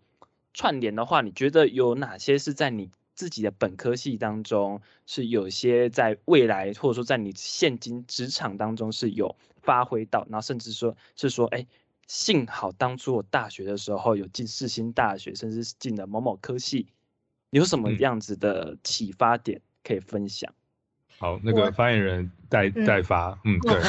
[0.54, 11.66] 串联的话，你觉得有哪些是在你自己的本科系当中是有些在未来，或者说在你现今职场当中是有发挥到，然后甚至说是说，哎，
[12.08, 16.88] 幸好当初我大学的时候有进世新大学，甚至进了某某科系。
[17.56, 20.52] 有什么样子的启发点可以分享？
[20.52, 23.82] 嗯、好，那个发言人代代发，嗯，嗯，对，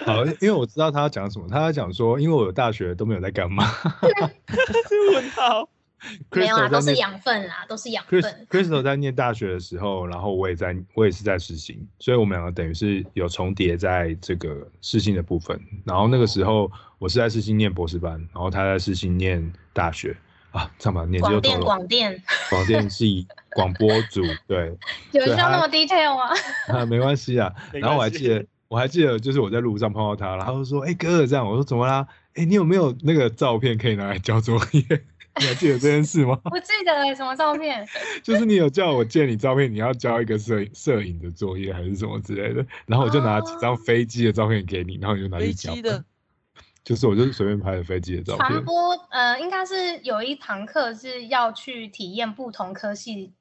[0.06, 3.66] 好，因为我知道他要讲什么，他要讲说，因为我有大学都没有在干嘛，
[5.12, 5.68] 问号，
[6.30, 8.22] 没有啊，都是养分啦，都是养分。
[8.48, 15.60] Crystal 在念大学的时候，然后我也在，我也是在实习，所以我们两个等于是有重叠在这个世新的部分。
[15.84, 20.16] 然后那个时候我是在世新念博士班，然后他在世新念大学。
[20.58, 21.60] 啊，这样吧，年纪又大了。
[21.64, 24.76] 广电， 广电系广播组，对。
[25.12, 26.30] 有需要那么 detail 吗？
[26.68, 27.52] 啊，没关系啊。
[27.72, 32.04] 然后我还记得，我还记得，就是我在路上碰到他，然后说：“哎、欸，哥，这样。”我说：“怎么啦？
[32.34, 34.82] 哎、欸，你有没有那个照片可以拿来交作业？
[35.40, 37.86] 你还记得这件事吗？”不记得哎，什么照片？
[38.24, 45.72] 就是你有叫我借你照片，你要交一个摄影摄影的作业还是什么之类的，然后我就拿几张飞机的照片给你，然后你就拿去交。
[46.88, 48.48] 就是我就是随便拍的飞机的照片。
[48.48, 53.34] 传播呃，应该是有一堂课是要去体验不同科系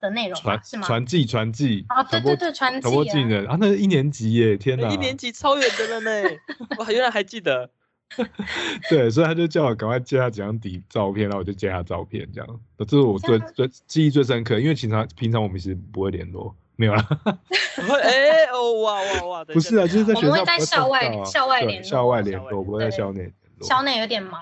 [0.00, 0.86] 的内容，传是吗？
[0.86, 2.80] 传记传记啊，对对对，传。
[2.80, 4.88] 传播技能啊，那是一年级耶，天哪！
[4.88, 6.30] 一年级超远的了呢，
[6.78, 7.68] 我原来还记得。
[8.88, 12.60] 对，所以他就叫我赶快借他几张底照片，然后我就借他照片，这样。
[12.78, 16.56] 这是我最最记忆最深刻，因为平常平常我们其实不会联络。
[16.82, 17.06] 没有了，
[18.02, 19.44] 哎哦哇哇哇！
[19.44, 23.32] 不是啊，就是在学校，我们会在校外校外联络，校外联络，不会在校内。
[23.60, 24.40] 校内有点忙。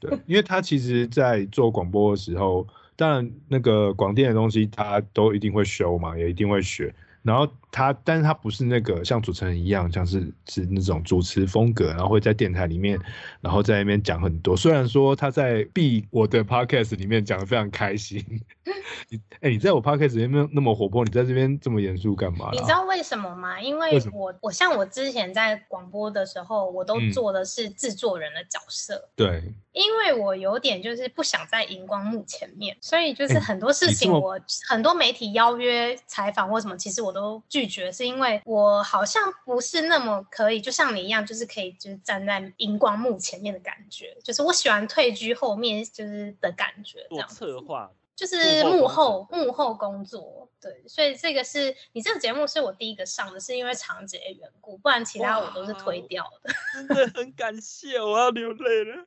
[0.00, 6.92] 对，因为他其实，在做广播的时候，当然那个广电的东西，他都一定会修嘛，也一定会学。
[7.22, 12.98] 然后他，但是他不是那个像主持人一样，像是是那种主持风格，然后会在电台里面，
[13.40, 14.56] 然后在那边讲很多。
[14.56, 18.24] 虽然说他在 B 我的 Podcast 里面讲的非常开心，
[19.08, 22.50] 你哎、欸，你在我 Podcast 里面那么活泼，你在这边这么严肃干嘛？
[22.52, 23.60] 你知道为什么吗？
[23.60, 28.96] 因为我我像我之前在广播的时候，我都做的是制作人的角色。
[28.96, 29.54] 嗯、对。
[29.72, 34.36] 因为我有点就是不想在荧光幕前面，所以就是很多事情我
[34.68, 47.90] 很多媒体邀约采访或什么，其实我都拒绝，是因为我好像不是那么可以，就像你一样，就是可以就是站在荧光幕前面的感觉，就是我喜欢退居后面就是的感觉，这样策划。
[48.16, 56.52] 就是幕后幕后工作，对，所以这个是你这个节目是我第一个上的，是因为长姐的缘故，不然其他我都是推掉的。
[56.74, 59.06] 真的很感谢，我要流泪了。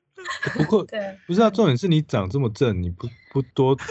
[0.55, 3.83] 不过， 对，不是啊，重点是你长这么正，你不不多， 只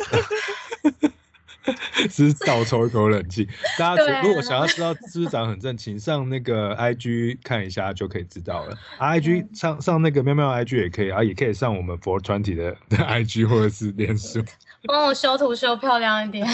[2.11, 3.49] 是倒抽一口冷气。
[3.79, 8.77] 大家如果想要知道是不是长很正，请上那个 IG 看一下就可以知道了。
[8.99, 14.43] 啊、IG 上上那个喵喵 IG 也可以啊，也可以上我们 Four Twenty 的的 IG 或者是脸书。
[14.85, 16.45] 帮我修图修漂亮一点。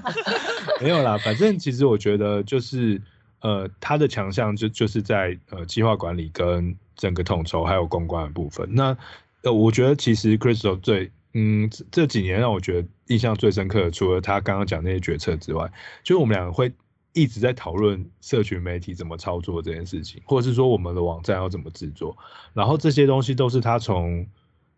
[0.80, 2.98] 没有啦，反正其实我觉得就是，
[3.40, 8.66] 呃，他的强项就就是在呃计划管理跟整个统筹还有公关的部分。
[8.72, 8.96] 那
[9.42, 15.70] 呃，我觉得其实 Crystal 最嗯这几年让我觉得印象最深刻的，除了他刚刚讲那些决策之外，
[16.02, 16.72] 就我们两个会
[17.12, 22.16] 一直在讨论社群媒体怎么操作这件事情，或者是说我们的网站要怎么制作，
[22.52, 24.26] 然后这些东西都是他从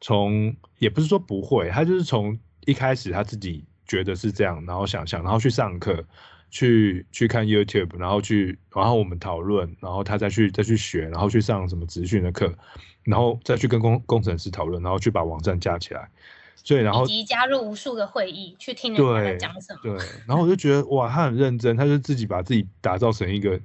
[0.01, 2.39] 从也不是说不会，他就是从。
[2.65, 6.05] 一开始他自己觉得是这样，然后想象，然后去上课，
[6.49, 12.55] 去去看 YouTube，然后去，然后我们讨论，然后他再去再去学，然后去上什么职训的课，
[13.03, 16.09] 然后再去跟工工程师讨论，然后去把网站架起来。
[16.57, 19.81] 所以然后以及加入无数个会议去听人家在讲什么。
[19.83, 23.61] 对，对，然后我就觉得哇，他很认真，他就自己把自己打造成一个，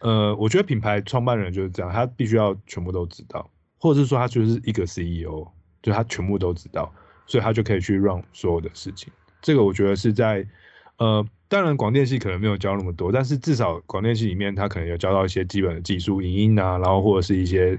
[0.00, 5.46] 呃，我觉得品牌创办人就是这样，他必须要全部都知道，或者是说他就是一个 CEO，
[5.82, 6.92] 就他全部都知道。
[7.26, 9.08] 所以他就可以去 run 所有的事情，
[9.40, 10.44] 这个我觉得是在，
[10.96, 17.78] 呃，当然广电系可能没有教那么多，但是至少广电系里面他可能有教到一些基本的技术，影音啊，然后或者是一些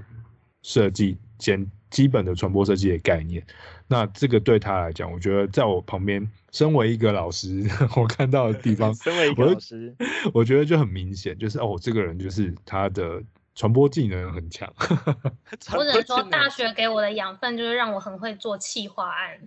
[0.62, 3.46] 设计简基本的传播设计的概念。
[3.88, 7.64] 那这个对他来讲，我觉得在我旁边，身为一个老师，
[7.96, 9.94] 我看到的地方， 身为一个老师，
[10.34, 13.22] 我，我觉得就很明显，就是哦，这个人就是他的。
[13.54, 14.74] 传播技能很强，
[15.76, 19.38] 我只能说大学给我的养分就是让我很会做企划案。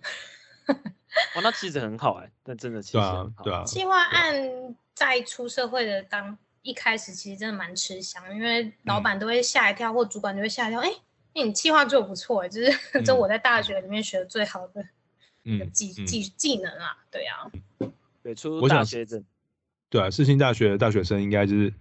[1.34, 3.42] 哇，那其实很好哎、欸，那真的其实很好。
[3.42, 4.34] 对啊，企划案
[4.94, 10.80] 在出社会的当一开始其实真的蛮吃香，因为老板都会吓一跳，嗯、或主管就会吓一跳。
[10.80, 10.96] 哎、欸，
[11.42, 14.84] 你企划做得不错哎，就是、 嗯、这我在大学里面学的最好的
[15.72, 17.50] 技技技能啊，对啊。
[18.22, 19.24] 对，出大学生。
[19.90, 21.72] 对啊，世新大学的大学生应该就是。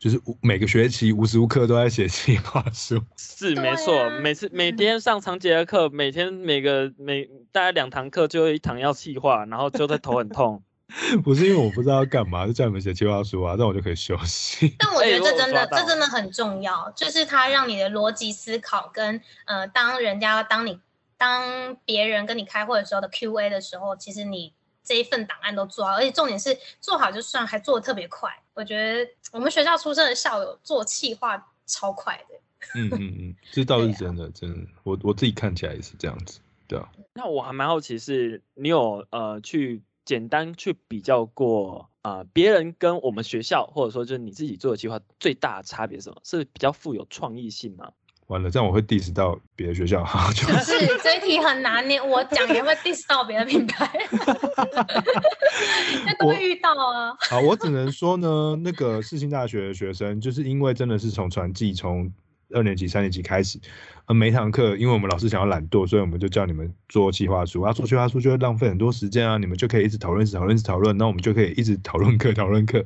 [0.00, 4.08] 就是每个学期无时无刻都在写计划书， 是没错。
[4.22, 10.62] 每次每天上长节的课，每天每个每大概两堂课就有一堂要计划，然后就在头很痛。
[11.22, 14.74] 不是因为我不知道要干嘛，就叫你们写计划书啊，这样我就可以休息。
[14.78, 20.80] 但我觉得这真的、欸、这真的很重要，就是它让你的逻辑思考跟呃，当人家当你
[21.16, 24.54] 当别人跟你开会的时候的 Q&A 的时候，其实你。
[24.82, 28.28] 这一份档案都做好，而且重点是做好就算，还做的特别快。
[28.54, 32.34] 我觉得我们学校出身的校友做企划超快的。
[32.74, 34.68] 嗯嗯嗯，这倒是真的，啊、真的。
[34.82, 36.88] 我我自己看起来也是这样子，对啊。
[37.12, 46.16] 那我还蛮好奇是，你有呃去简单去比较过啊，呃、别人跟我们学校，或者说就是你自己做的计划最大的差别是什么？
[46.24, 47.90] 是比较富有创意性吗？
[48.26, 50.04] 完了，这样我会 diss 到别的学校。
[50.32, 53.90] 就是这一题很难，你我讲也会 diss 到别的品牌。
[56.06, 57.16] 那都会遇到啊。
[57.28, 62.08] 好，我只能说呢，那个世新大学的学生，就是因为真的是从传记从
[62.52, 63.58] 二年级、三年级开始，
[64.06, 72.84] 而，每一堂课，因为我们老师想要懒惰，所以我们就叫你们做计划书啊，做计划书就会浪费很多时间啊，你们就可以一直讨论、讨论、讨论，那我们就可以一直讨论课、讨论课。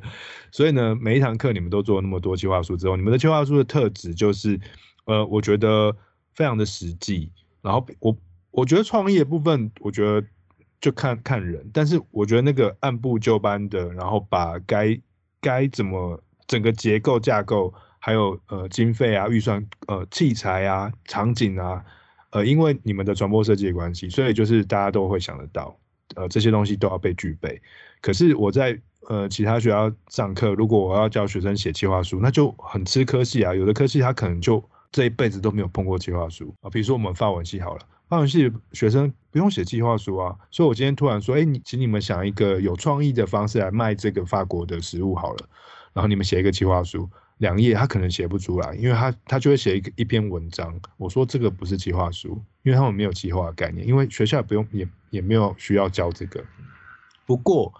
[0.50, 4.60] 所以呢，每一堂课你们都做那么多计划书之后，你们的计划书的特质就是。
[5.06, 5.94] 呃，我觉得
[6.32, 8.16] 非常的实际，然后我
[8.50, 10.26] 我觉得创意的部分，我觉得
[10.80, 14.98] 就看看人，但是我觉得那个按部就班的，然后把该
[15.42, 21.82] 该怎么整个结构架构，还有呃经费啊、预算、呃器材啊、场景啊，
[22.32, 25.74] 呃，因为你们的传播设计的关系，所以就是大家都会想得到，
[26.16, 27.58] 呃，这些东西都要被具备。
[28.02, 34.62] 可是我在呃其他学校上课，如果我要教学生写计划书，那就很吃科系啊，有的科系他可能就。
[34.92, 45.48] 这一辈子都没有碰过计划书啊，比如说我们法文系好了，法文系学生不用写计划书啊，所以我今天突然说，哎，你请你们想一个有创意的方式来卖这个法国的食物好了，
[45.92, 56.44] 然后你们写一个计划书，两页他可能写不出来，因为他他就会写一个一篇文章，我说这个不是计划书，因为他们没有计划概念，因为学校也不用也也没有需要教这个。
[57.26, 57.72] 不过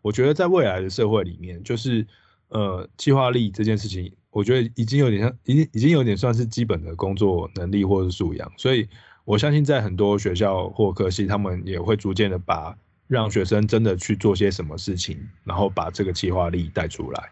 [0.00, 2.06] 我觉得在未来的社会里面，就是
[2.48, 4.12] 呃计划力这件事情。
[4.30, 8.88] 我觉得已经有点像，已经已经有点算是基本的工作能力或者素养，所以
[9.26, 12.74] 我相信在很多学校或科系，他们也会逐渐的把
[13.08, 17.28] 让学生真的去做些什么事情，然后把这个计划力带出来。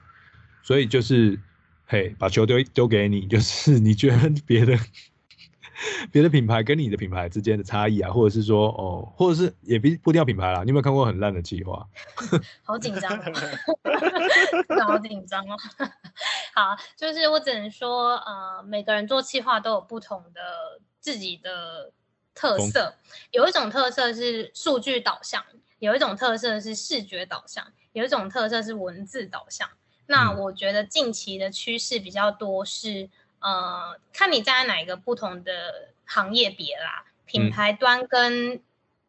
[0.63, 1.41] 所以就是，
[1.93, 4.79] 嘿，把球丢丢给你，就是你觉得别的
[6.13, 11.85] 别的品牌跟你的品牌之间的差异啊，或者是说哦，或者是也不不一定要品牌啦，你有没有看过很烂的计划？
[12.63, 13.21] 好紧张，
[14.87, 15.57] 好紧张哦。
[16.55, 20.41] 好，就是我只能说，呃，每个人做企划都有不同的
[21.01, 21.93] 自己的
[22.37, 22.95] 特色，
[23.33, 25.45] 有一种特色是数据导向，
[25.81, 29.69] 有一种特色是视觉导向，有一种特色是文字导向。
[30.11, 33.09] 那我觉得近期的趋势比较多是，
[33.39, 38.61] 呃，看你站在哪一个不同的行业别啦，品牌端跟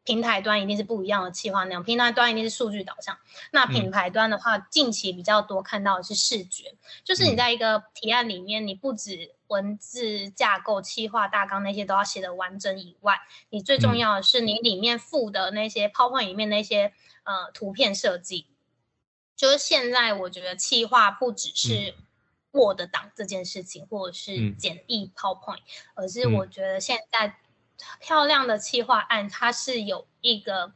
[0.04, 3.18] 平台端一定是不一样的企划内容，平台端一定是数据导向。
[3.50, 16.94] 那品牌端的话，近期比较多看到的是视觉，就是你在一个提案里面，你不止文字架构、企划大纲那些都要写的完整以外，你最重要的是你里面附的那些 PowerPoint 里面那些
[17.24, 18.46] 呃图片设计。
[19.42, 21.96] 就是现在，我觉得企划不只是
[22.52, 25.64] Word 档这件事情，嗯、或者是简易 PowerPoint，、嗯、
[25.96, 27.36] 而是我觉得现在
[28.00, 30.72] 漂亮的企划案，它是有一个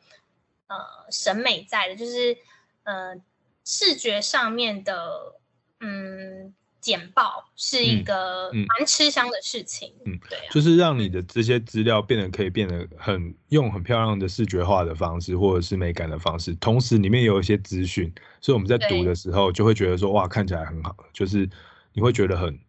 [0.66, 2.39] 呃审美在的，就是
[2.82, 3.22] 呃
[3.63, 5.36] 视觉上面的
[5.80, 6.55] 嗯。
[6.86, 21.49] 简报是一个蛮吃香的事情，嗯，嗯对、啊，就是让你的这些资料变得可以变得很用很漂亮的视觉化的方式，或者是美感的方式，同时里面有一些资讯，所以我们在读的时候就会觉得说哇，看起来很好，就是
[21.91, 22.59] 你会觉得很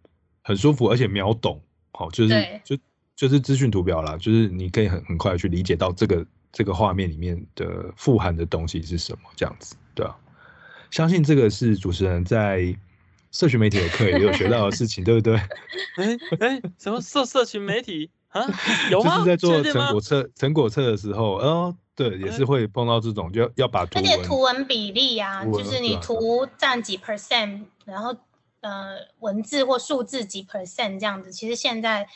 [0.41, 1.61] 很舒服，而且秒懂，
[1.93, 2.79] 好，就是就
[3.15, 10.17] 就是资讯图表啦，就是你可以很很快去理解到这个这个画面里面的富含的东西是什么，这样子，对啊，
[10.91, 12.75] 相信这个是主持人在。
[13.37, 15.37] 社群媒体的课也有学到的事情，对不对？
[16.01, 18.41] 哎哎，什么社社群媒体啊？
[18.91, 19.19] 有吗？
[19.19, 28.17] 就是在做成果测成果测的时候，哦，对，也是会碰到这种，就要要把图文那些图文比例啊，就是你图占几 percent，然后
[28.63, 31.31] 呃文字或数字几 percent 这样子。
[31.31, 32.09] 其实现在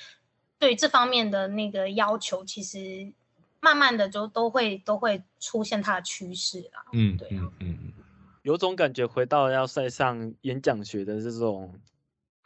[0.58, 3.12] 对这方面的那个要求，其实
[3.60, 6.82] 慢慢的就都会都会出现它的趋势啦。
[6.94, 7.92] 嗯，对，嗯嗯。
[8.43, 11.74] 有种感觉回到要塞上演讲学的这种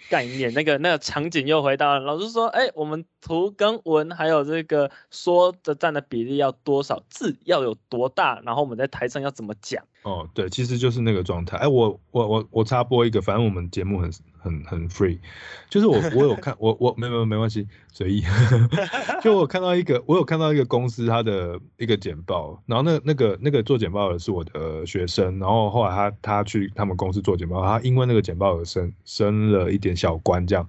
[0.09, 2.01] 概念，那个那个场景又回到了。
[2.01, 9.87] 老师说，哎，我们图跟文还有这个说的占的比例要多少，字要有多大，然后我们在台上要怎么讲。
[10.05, 11.57] 哦，对，其实就是那个状态。
[11.57, 15.19] 哎，我我我我插播一个，反正我们节目很很很 free，
[15.71, 18.23] 就是我我有看我我没没没关系，随意。
[19.25, 30.69] 就我看到一个，我有看到一个公司他的一个简报，然后那那个那个做简报的是我的学生，然后后来他他去他们公司做简报，他因为那个简报而升升了一点小官，这样。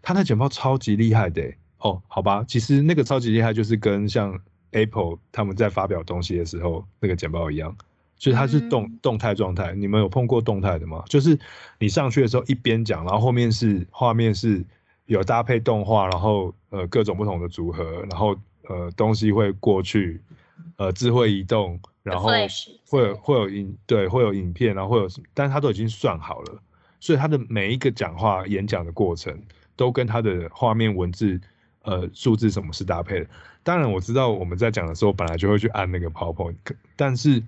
[0.00, 1.42] 他那简报超级厉害的
[1.80, 7.76] 哦，好吧，其实那个超级厉害就是跟像 Apple 他们在发表东西的时候那个简报一样。
[8.20, 11.02] 所以它是动动态状态，你们有碰过动态的吗？
[11.08, 11.36] 就是
[11.78, 14.62] 你上去的时候一边讲，然后后面是画面是
[15.06, 18.36] 有搭配动画，然后呃各种不同的组合，然后
[18.68, 20.20] 呃东西会过去，
[20.76, 22.28] 呃智慧移动，然后
[22.84, 26.62] 会有会有影对会有影片，然后会有，但是它都已经算好了，
[27.00, 29.34] 所以它的每一个讲话演讲的过程
[29.76, 31.40] 都跟它的画面文字
[31.84, 33.26] 呃数字什么是搭配的。
[33.62, 36.56] 当然我知道我们在讲的时候本来就会去按那个 PowerPoint，
[36.96, 37.42] 但是。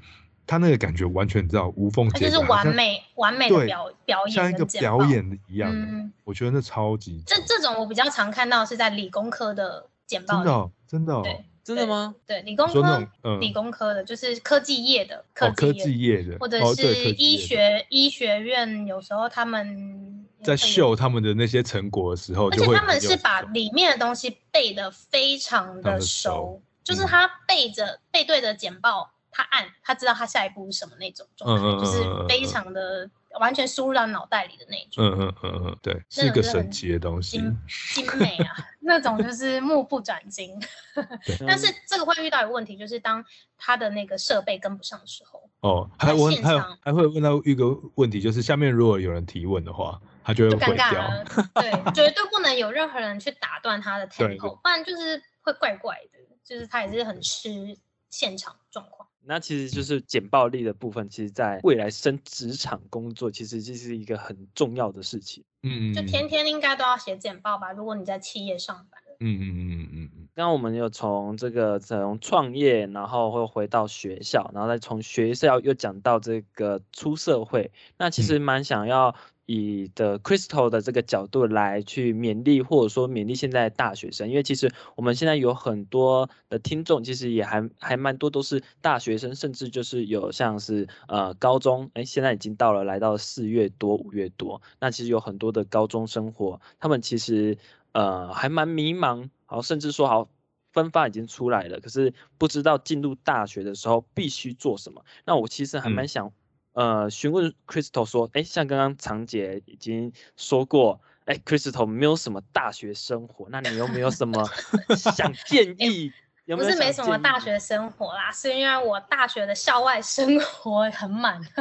[0.46, 5.78] 他那个感觉完全你知道无缝接轨，就是完美完美的表表演，像一个表演一样的。
[5.78, 7.22] 嗯，我觉得那超级。
[7.26, 10.36] 这这种我比较常看到是在理工科的简报。
[10.36, 11.22] 真的，真的。
[11.22, 12.14] 对，真的吗？
[12.26, 13.08] 对，理工科，
[13.40, 29.12] 理工科的，就是科技业的，科技业的，或者是医学医学院，有时候他们在秀他们的那些成果的时候，而且他们是把里面的东西背得非常的熟，就是他背着背对着简报。
[29.32, 33.10] 他按，他知道他下一步是什么那种状态，嗯嗯嗯、就是非常的
[33.40, 35.02] 完全输入到脑袋里的那种。
[35.02, 37.38] 嗯嗯嗯嗯，对，是个神奇的东西，
[37.94, 40.60] 精精美啊，那种就是目不转睛。
[41.46, 43.24] 但是这个会遇到一个问题，就是当
[43.56, 45.48] 他的那个设备跟不上的时候。
[45.60, 50.88] 哦，还问还还会问到一个问题，就是下面如果有人提问的话，他就会毁掉。
[51.54, 57.78] 对，绝对不能有任何人去打断他的 tempo，不然就是会怪怪的，就是他也是很吃
[58.10, 59.08] 现场状况。
[59.24, 65.44] 那其实就是简报力的部分，其实，在未来升职场工作，其实这是一个很重要的事情。
[65.62, 67.72] 嗯，就天天应该都要写简报吧？
[67.72, 69.00] 如果你在企业上班。
[69.24, 70.28] 嗯嗯嗯嗯嗯。
[70.34, 77.70] 刚刚我们又从这个从创业，然后会回到学校，然后再从学校又讲到这个出社会。
[77.96, 79.14] 那其实蛮想要
[79.46, 97.58] 以的 Crystal 的这个角度来去勉励，或者说勉励现在的大学生，因为其实我们现在有很多的听众，其实也还还蛮多都是大学生，甚至就是有像是呃高中，哎，现在已经到了来到四月多五月多，那其实有很多的高中生活，他们其实
[97.92, 100.28] 呃还蛮迷茫，好，甚至说好
[100.72, 105.04] 分发已经出来了，可是不知道进入大学的时候必须做什么。
[105.24, 106.32] 那我其实还蛮想。
[106.74, 114.48] 嗯呃，询问 Crystal 说，哎，像刚刚长姐已经说过，哎，Crystal 没有什么大学生活，那你有没有什么
[114.96, 116.12] 想 建议？
[116.46, 121.40] 有没有不是没什么大学生活啦，是因为我大学的校外生活很满。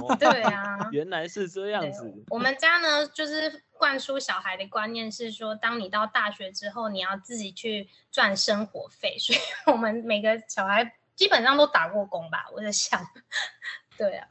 [0.00, 2.24] 哦，对啊，原来是这样子。
[2.28, 13.04] 我们家呢，就是灌输小孩的观念是说，当你到大学之后，你要自己去赚生活费，所以我们每个小孩基本上都打过工吧，我在想。
[14.00, 14.26] 对啊，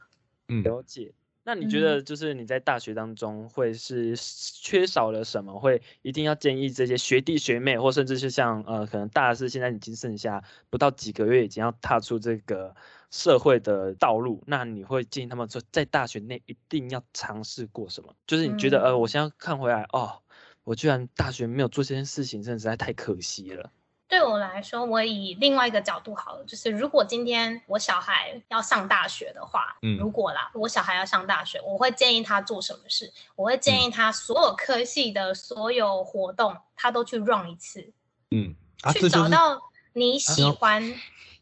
[0.48, 1.12] 嗯，了解。
[1.44, 5.52] 那你觉得就是你在大学当中会是缺少了什么？
[5.52, 12.74] 嗯、会一定要建议这些学弟学妹，或甚至是像呃，可能大四现在已经剩下不到几个月，已经要踏出这个
[13.12, 14.42] 社会的道路。
[14.48, 18.12] 那你会建议他们说，在大学内一定要尝试过什么？
[18.26, 20.20] 就是你觉得、嗯、呃，我现在看回来哦，
[20.64, 23.70] 我居然大学没有做这件事情，真的实在太可惜了。
[24.10, 33.12] 对我来说，我以另外一个角度好了，就是如果今天我小孩要上大学的话，嗯，如果啦，我小孩要上大学，我会建议他做什么事？
[33.36, 37.92] 我会建议他所有科系的所有活动，他都去 run 一次，
[38.32, 39.60] 嗯，啊、去找到
[39.92, 40.92] 你喜欢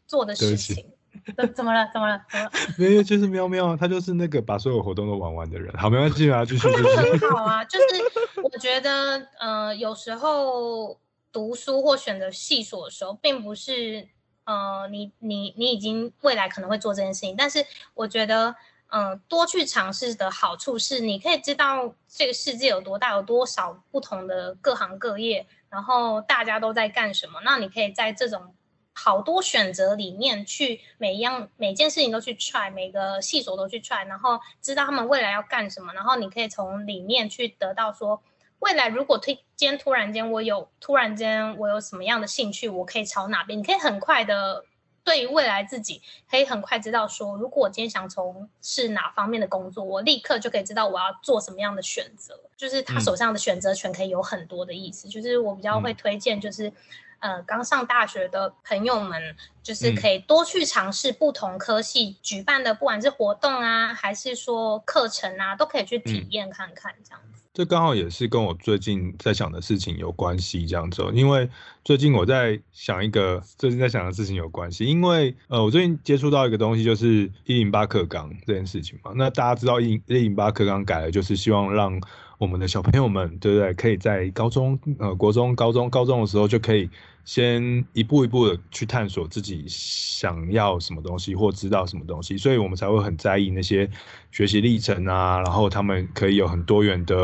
[0.05, 0.93] 做的事情。
[1.35, 1.89] 怎、啊、怎么了？
[1.91, 2.23] 怎么了？
[2.29, 2.51] 怎么了？
[2.77, 5.75] 没有，就是喵喵，他就是那个把所有活动都玩完的人。
[5.75, 7.17] 好，没关系啊，继续，继续。
[7.19, 10.95] 很好啊，就是我觉得，呃，有时候。
[11.31, 14.07] 读书或选择系所的时候，并不是，
[14.45, 18.55] 呃，你你你已经未来可能会做这件事情，但是我觉得，
[18.87, 27.39] 嗯、多去尝试的好处是，你可以知道这个世界有多大，有多少不同的各行各业，然后大家都在干什么。
[27.45, 28.55] 那你可以在这种
[28.93, 38.21] 好多选择里面去每一样每件事情都去 try，每个系所都去 try，然后知道他们未来要干什么，然后你可以从里面去得到说。
[38.59, 43.57] 未来如果推，今天突然间我有突然间我有什么样的兴趣，我可以朝哪边？
[43.57, 44.63] 你可以很快的
[45.03, 52.39] 对于未来自己可以很快知道说，如果我今天想从事哪方面的工作，我立刻就可以知道我要做什么样的选择。
[52.57, 55.07] 就是他手上的选择权可以有很多的意思。
[55.07, 56.73] 嗯、就是我比较会推荐，就是、嗯、
[57.19, 67.27] 呃刚上大学的朋友们，就是可以多去尝试不同科系举办的，不管是活动啊，还是说课程啊，都可以去体验看看这样子。
[67.33, 71.49] 嗯这刚好也是跟我最近在想的事情有关系，这样子，因为
[71.83, 79.11] 最近我在想一个最近在想的事情有关系，因为呃，我最近接触到一个东西，就是一零八课纲这件事情嘛。
[79.15, 81.99] 那大家知道一一零八课纲改了，就是希望让
[82.39, 83.73] 我们的小朋友们，对不对？
[83.75, 86.89] 可以在高中、呃，国中、高中、高中的时候就可以。
[87.25, 93.87] 先一步一步的去探索自己想要什么东西或知道什么东西，所以我们才会很在意那些
[94.31, 97.15] 学习历程啊，然后他们可以有很多元的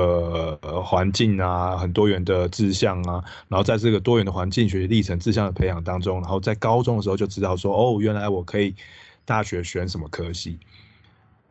[0.62, 8.76] 呃环境啊，很多元的志向啊，然后在这个多元的环境、学习历程、志向的培养当中，然后在高中的时候就知道说，哦，原来我可以
[9.24, 10.60] 大学选什么科系。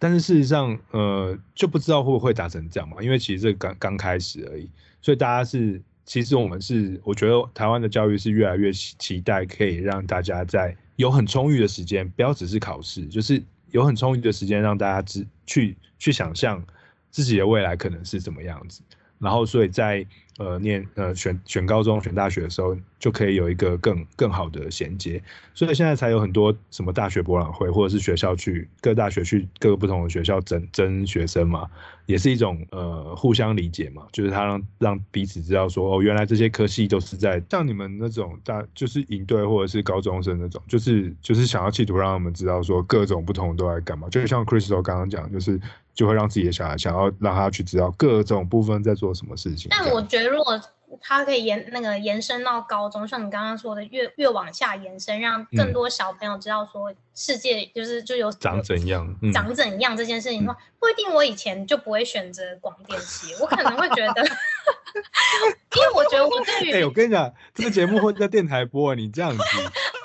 [0.05, 4.69] 但是事实上，呃，就不知道会不会打成这样嘛，因为其实这刚刚开始而已，
[5.01, 5.81] 所以大家是。
[6.05, 16.63] 其实我们是，我觉得台湾的教育是越来越期待可以让大家在有很充裕的时间，不要只是考试，就是有很充裕的时间让大家去去想象
[17.11, 18.83] 自己的未来可能是怎么样子，
[19.25, 20.07] 然后所以在。
[20.37, 25.23] 呃，念呃选选高中选大学的时候，就可以有一个更更好的衔接，
[25.55, 31.71] 所以现在才有很多什么大学博览会，或者是学校去各大学去各个不同的学校征征学生嘛，
[32.07, 45.61] 也是一种呃互相理解嘛，就是他让让彼此知道说哦，原来这些科系都是在像你们那种大就是营队或者是高中生那种，就是就是想要企图让他们知道说各种不同都在干嘛，就像 Crystal 刚刚讲，就是
[45.95, 49.69] 就会让自己的小孩想要让他去知道各种部分在做什么事情。
[49.71, 50.25] 但我觉得。
[50.29, 50.61] 如果
[51.01, 64.23] 他可以延那个延伸到高中，像你刚刚说的，越越往下延伸，让更多小朋友知道说世界就是就有长怎样，嗯、长怎样这件事情的话，不一定我以前就不会选择广电系，我可能会觉得，
[65.77, 69.45] 因为我觉得我对于，哎、欸，我跟你讲，这个节目会在电台播，你这样子。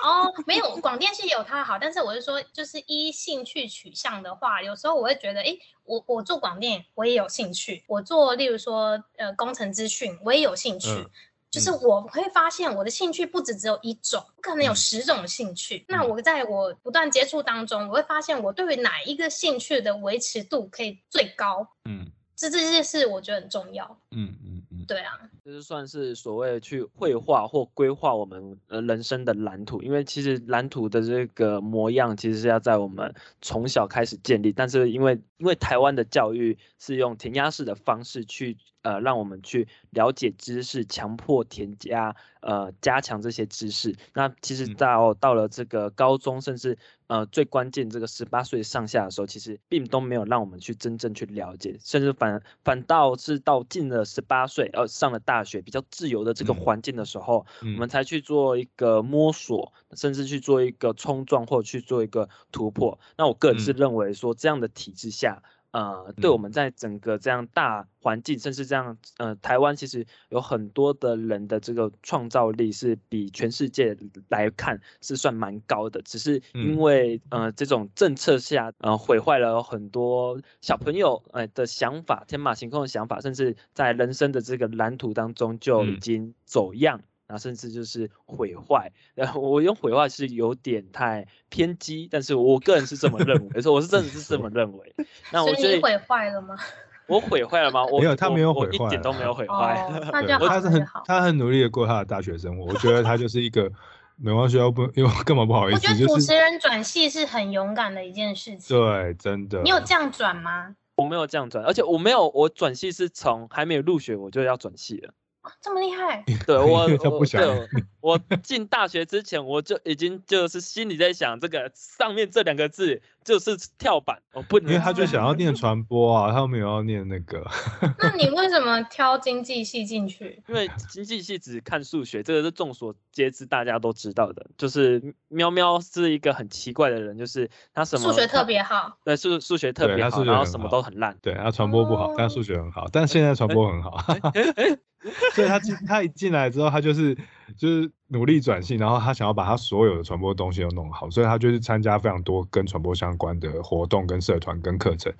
[0.02, 10.88] 哦，没有，广电系有它好，但是我是说，就是依兴趣取向的话，有时候我会觉得，哎，我我做广电，我也有兴趣；我做，例如说，呃，工程资讯，我也有兴趣。
[10.90, 11.10] 嗯、
[11.50, 15.78] 就是我会发现，我的兴趣不止只有一种，不可能有十种兴趣。
[15.78, 21.66] 嗯、那我在我不断接触当中，我会发现，我对于哪一个兴趣的维持度可以最高？
[21.84, 22.10] 嗯。
[22.40, 23.84] 这这件事我觉得很重要。
[24.12, 38.56] 嗯嗯嗯，对啊，就是算是所谓去绘画或规划我们呃人生的蓝图，因为其实蓝图的这个模样其实是要在我们从小开始建立，但是因为因为台湾的教育是用填鸭式的方式去。
[38.82, 43.94] 呃，让我们去了解知识，强迫添加，呃，加强这些知识。
[44.14, 46.78] 那其实到到了这个高中，甚至
[47.08, 62.98] 呃最关键这个十八岁上下的时候，其实并都没有让我们去真正去了解，甚至反反倒是到进了十八岁，呃，上了大学比较自由的这个环境的时候，嗯、我们才去做一个摸索，甚至去做一个冲撞或者去做一个突破。
[63.18, 65.42] 那我个人是认为说，这样的体制下。
[65.72, 73.96] 呃，对我们在整个这样大环境，嗯、甚至这样，呃，台湾其实有很多的人的这个创造力是比全世界
[74.28, 86.98] 来看是算蛮高的，只是因为、嗯、呃这种政策下，呃毁坏了很多小朋友呃的想法，天马行空的想法，甚至在人生的这个蓝图当中就已经走样。
[86.98, 94.94] 嗯那甚至就是毁坏，然后我用毁坏是有点太偏激，但是我个人是这么认为，所以我是真的是这么 认为。
[95.32, 96.56] 那我觉得你毁坏了吗？
[97.06, 97.84] 我毁坏了吗？
[97.86, 99.80] 我没有，他没有毁坏，一点都没有毁坏。
[99.88, 100.10] 哦、
[100.46, 103.70] 他是很他很努力的过他的大学生活，我觉得他就是一个
[104.16, 105.88] 没关系，不因为干嘛不好意思？
[105.88, 108.76] 我觉得主持人转系是很勇敢的一件事情。
[108.76, 109.62] 对，真的。
[109.62, 110.74] 你有这样转吗？
[110.96, 115.14] 我没有这样转，而且我没有，我转系是从还没有入学我就要转系了。
[115.60, 116.24] 这么厉害？
[116.46, 116.88] 对我，我
[117.26, 117.68] 对
[118.00, 124.72] 我进大学之前，我就已经就是心里在想，这个上面这两个字就是跳板，我不能。
[124.72, 127.44] 因为他就想要念 传播啊，他没有要念那个。
[127.98, 130.42] 那你为什么挑经济系进去？
[130.48, 134.46] 因为经济系只看数学，这个是众所皆知，大家都知道的。
[134.56, 141.16] 就是喵喵是一个很奇怪的人，就是他什么数学特别好，对数数学特别好，然后什么都很烂。
[141.20, 143.98] 对，他传播不好，但数学很好，但现在传播很好。
[145.32, 147.16] 所以他进他一进来之后，他就是
[147.56, 155.12] 就是努力转型，然后他想要把他所有的传播东西都弄好，所以他就是参加非常多跟传播相关的活动、跟社团、跟课程。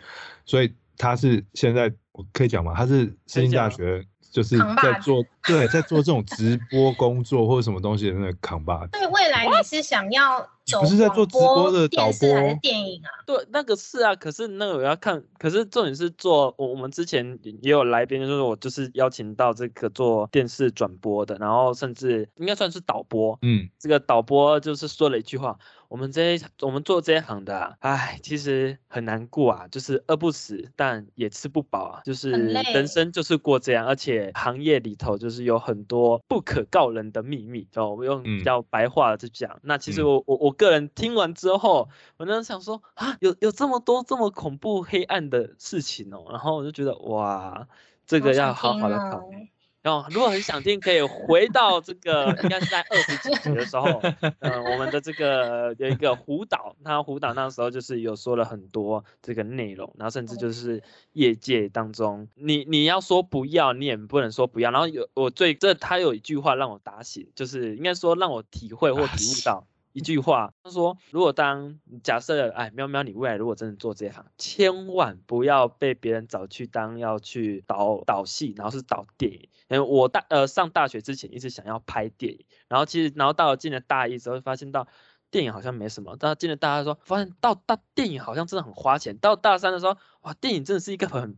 [0.44, 2.74] 所以他是现在我可以讲吗？
[2.74, 4.04] 他是世新大学。
[4.30, 8.92] 就是在做 对，在做这种直播工作或者什么东西的那个扛把子。
[8.92, 13.08] 对，未来你是想要走不是在做直播的导播还是电影啊？
[13.26, 25.58] 对，那个是啊，可是那个我要看，可是重点是做我我们之前也有来宾，就是我就是邀请到这个做电视转播的，然后甚至应该算是导播，嗯，这个导播就是说了一句话。
[25.90, 39.50] 我们这一我们做这一行的、啊，唉，其实很难过啊，就是饿不死，但也吃不饱啊，就是人生就是过这样，而且行业里头就是有很多不可告人的秘密，就我们用比较白话的去讲。
[39.54, 41.88] 嗯、那其实我我我个人听完之后，
[42.18, 47.66] 我那想说啊，有有这么多这么恐怖黑暗的事情哦，然后我就觉得哇，
[48.06, 49.50] 这个要好好的考虑。
[49.82, 53.86] 然后，如果很想听，可以回到这个，应该是在二十几集的时候，
[54.20, 64.70] 嗯、呃，我们的这个有一个胡导，他胡导那时候就是有说了很多这个内容，然后甚至就是业界当中，你你要说不要，你也不能说不要。
[64.70, 69.66] 然后有我最这他有一句话让我打醒，就是应该说让我体会或体悟到。
[69.92, 79.48] 一句话，他说：“如果当假设，哎，喵喵，你未来如果真的做这一行，千万不要被别人找去当要去导导戏，然后是导电影。
[79.68, 84.86] 因为我大呃上大学之前一直想要拍电影，然后其实然后到了进了大一之后，发现到
[85.28, 86.16] 电影好像没什么。
[86.16, 89.18] 到进了大二说，发现到大电影好像真的很花钱。
[89.18, 91.36] 到大三的时候，哇，电影真的是一个很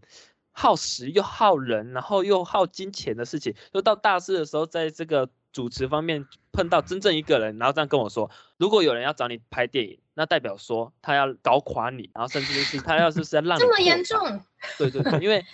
[0.50, 3.54] 耗时又耗人，然后又耗金钱的事情。
[3.72, 14.40] 就到大四的时候，在这个。”主持方面碰到真正一个人，然后这样跟我说，如果有人要找你拍电影，那代表说他要搞垮你，然后甚至是他要是是要让你这么严重？
[14.78, 15.44] 对对对，因为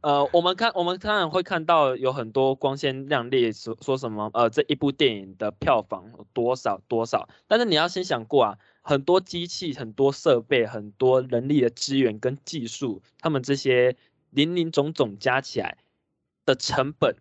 [0.00, 13.96] 呃，我们看我们当然会看到有很多光鲜亮丽说说什么呃这一部电影的票房有多少多少，但是你要先想过啊，很多机器、很多设备、很多人力的资源跟技术，他们这些
[14.30, 15.78] 林林总总加起来
[16.46, 17.16] 的成本。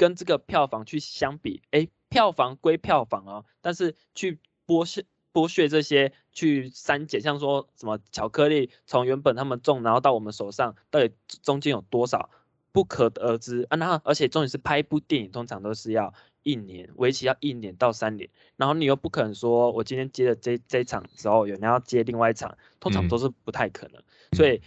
[0.00, 12.30] 跟这个票房去相比，哎，票房归票房哦，但是去剥削剥削这些去删减，像说什么巧克力从原本他们种，然后到我们手上，到底中间有多少
[12.72, 13.76] 不可得而知啊？
[13.76, 24.00] 然后而且重点是拍一部电影，通常都是要一年，为期要一年到三年，然后你又不可能说我今天接了这这一场之后，有人要接另外一场，通常都是不太可能。
[24.30, 24.62] 嗯、所以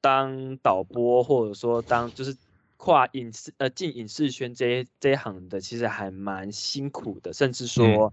[0.00, 2.36] 当导播或者说当就是。
[2.76, 8.12] 跨影视呃进影视圈这一这一行的其实还蛮辛苦的，甚至说，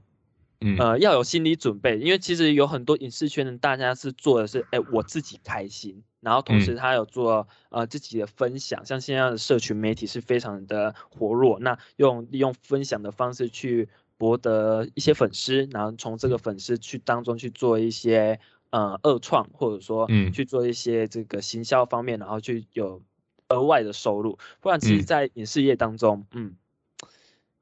[0.61, 18.39] 嗯、呃，要有心理准备，因为其实有很多影视圈的大家是做的是，哎，我自己开心，然后同时他有做、嗯、呃自己的分享，像现在的社群媒体是非常的活络，那用利用分享的方式去博得一些粉丝，然后从这个粉丝去当中去做一些
[18.69, 23.01] 呃二创，或者说去做一些这个行销方面，然后去有
[23.53, 26.47] 额外的收入，不然其实在影视业当中，嗯，
[27.01, 27.09] 嗯，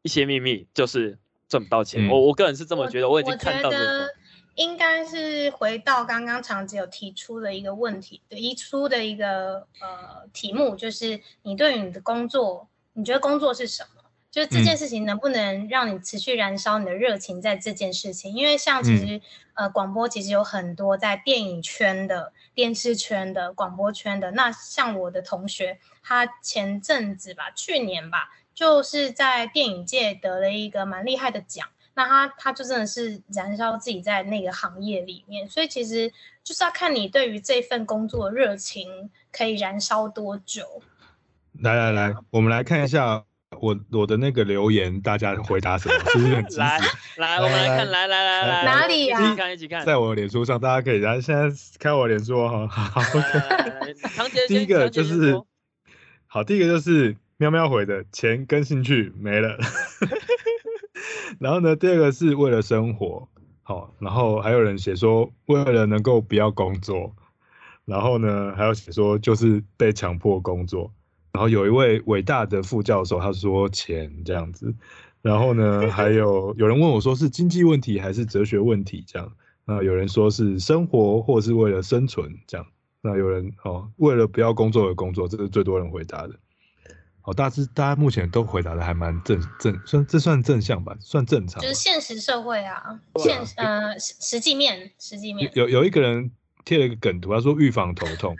[0.01, 1.17] 一些秘密就是。
[1.51, 3.83] 赚不到钱，我、嗯、我个人是这么觉得，我，我已经看到这个。
[3.83, 4.09] 我觉得
[4.55, 14.01] 应该是回到刚刚长洁有提出的一个问题，提出的一个呃题目，就是你对于你的工作，你觉得工作是什么？
[14.31, 18.33] 就是这件事情能不能让你持续燃烧你的热情在这件事情？
[18.33, 19.21] 因为像其实、嗯、
[19.55, 24.31] 呃广播其实有很多在电影圈的、电视圈的、广播圈的。
[24.31, 28.29] 那像我的同学，他前阵子吧，去年吧。
[28.53, 36.11] 就是在电影界得了一个蛮厉害的奖，那他他就真的是燃烧自己在那个行业里面，所以其实
[36.43, 40.83] 就是要看你对于这份工作热情可以燃烧多久。
[41.53, 43.23] 来来来，我们来看一下
[43.59, 45.95] 我我的那个留言，大家回答什么？
[46.11, 46.59] 是不是很积 极？
[46.59, 46.79] 来
[47.17, 49.21] 来，我们来看，来来来来，哪里呀？
[49.21, 51.49] 一起看一起看，在我脸书上，大家可以然后现在
[51.79, 52.67] 开我脸书哈。
[52.67, 53.01] 好，
[54.47, 55.39] 第一个就是
[56.27, 57.15] 好，第一个就是。
[57.37, 59.57] 喵喵回的钱跟兴趣没了，
[61.41, 63.27] 然后呢，第二个是为了生活，
[63.63, 67.15] 好，然后还有人写说为了能够不要工作，
[67.85, 70.93] 然后呢，还有写说就是被强迫工作，
[71.33, 74.73] 然后有一位伟大的副教授他说钱这样子，
[75.21, 79.31] 然后呢，还有有人问我说是经济问题还是哲学问题这样，
[79.65, 82.67] 那有人说是生活或是为了生存这样，
[83.01, 86.35] 那有人哦为了不要工作而工作，这是最多人回答的。
[87.23, 91.61] 好，大致大家目前都回答的还蛮正正，算这算正向吧，算正常。
[91.61, 95.51] 就是现实社会啊，啊现呃实实际面实际面。
[95.53, 96.31] 有有一个人
[96.65, 98.35] 贴了一个梗图，他说预防头痛，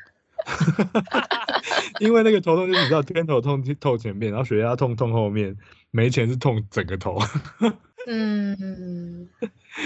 [2.00, 5.56] 因为那个头痛就是你知道偏头痛痛前面，然后血压痛痛后面，
[5.92, 7.20] 没钱是痛整个头。
[8.08, 9.30] 嗯，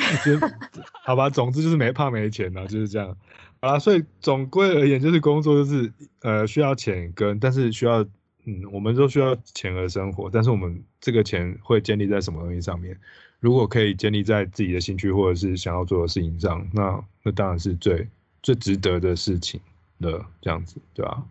[1.03, 3.15] 好吧，总之就是没怕没钱啊，就是这样。
[3.61, 5.91] 好啦，所以总归而言，就是工作就是
[6.21, 8.05] 呃需要钱跟，但是需要。
[8.47, 12.95] 嗯，我们都需要钱而生活，但是我们这个钱会建立在什么东西上面？
[13.39, 18.07] 如果可以建立在自己的兴趣或者是想要做的事情上，那那当然是最
[18.43, 19.59] 最值得的事情
[19.97, 21.23] 了，这样子，对吧？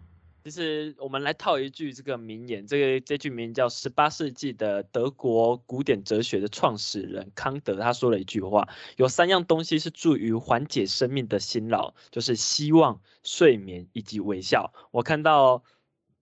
[0.45, 14.72] 其实我们来套一句这个名言，这个这句名言叫十八世纪的德国古典哲学的创始人康德，他说了一句话：有三样东西是助于缓解生命的辛劳，就是希望、睡眠以及微笑。
[14.90, 15.64] 我看到。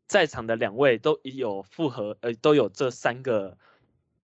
[0.09, 3.57] 在场的两位都有符合，呃，都有这三个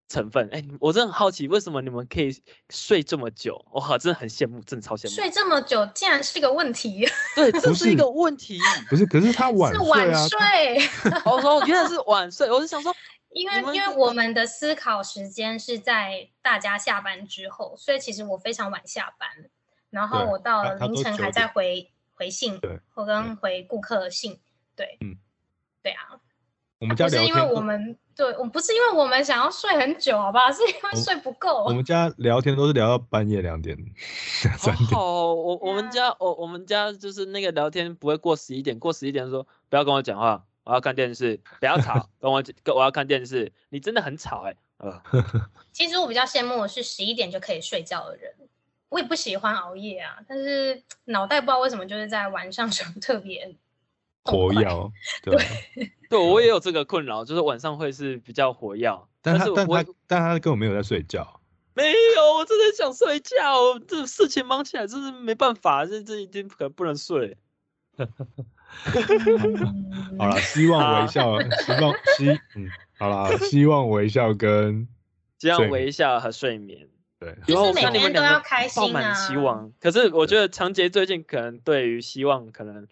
[0.09, 0.49] 成分。
[0.53, 2.35] 哎，我真的很好奇，为什么你们可以
[2.71, 3.65] 睡这么久？
[3.71, 5.15] 我好真的很羡慕，真的超羡慕。
[5.15, 7.07] 睡这么久竟然是个问题。
[7.37, 8.59] 对，这是一个问题。
[8.89, 10.27] 不是，可是他晚睡啊。
[10.27, 11.21] 是晚睡。
[11.25, 12.95] 我说原来是晚睡，我是想说，
[13.31, 19.29] 因为因为我们的思考时间是在大家下班之后，所以其实我非常晚下班，
[19.91, 24.41] 然后我到了凌晨还在回回信，对或跟回顾客的信。
[24.75, 25.17] 对，嗯。
[25.81, 26.19] 对啊，
[26.81, 30.51] 我们家聊天，不是因为我们对，我不是因为我们想要睡很久，好不好？
[30.51, 31.63] 是因为睡不够。
[31.63, 33.79] 我们家聊天都是聊到半夜两点、
[34.57, 34.89] 三点。
[34.91, 43.53] 好，我我们家我我们家就是那个聊天不会过十一点，过十一点说不要跟我讲话，我要看电视，不要吵，跟我跟我要看电视。
[43.69, 45.03] 你真的很吵哎、欸，呃。
[45.73, 48.35] 其实我比较羡慕的是十一点就可以睡觉的人，
[48.89, 53.55] 我也不喜欢熬夜啊，但是脑袋不知道为什么就是在晚上 时候特别。
[54.31, 54.69] 活跃，
[55.23, 55.37] 对
[56.11, 58.91] 对，我也有这个困扰，就是晚上会是比较活跃，
[59.23, 61.41] 但他但他但他根本没有在睡觉，
[61.75, 67.37] 没有，我真的想睡觉，这事情忙起来真是没办法，这这已经可能不能睡。
[70.19, 72.69] 好了，希望微笑，希望希嗯，
[72.99, 74.87] 好了，希望微笑跟
[75.39, 79.73] 希望微笑和睡眠，对，然后每天都要开心啊，希望。
[79.81, 82.87] 可是我觉得长杰最近可能对于希望可能。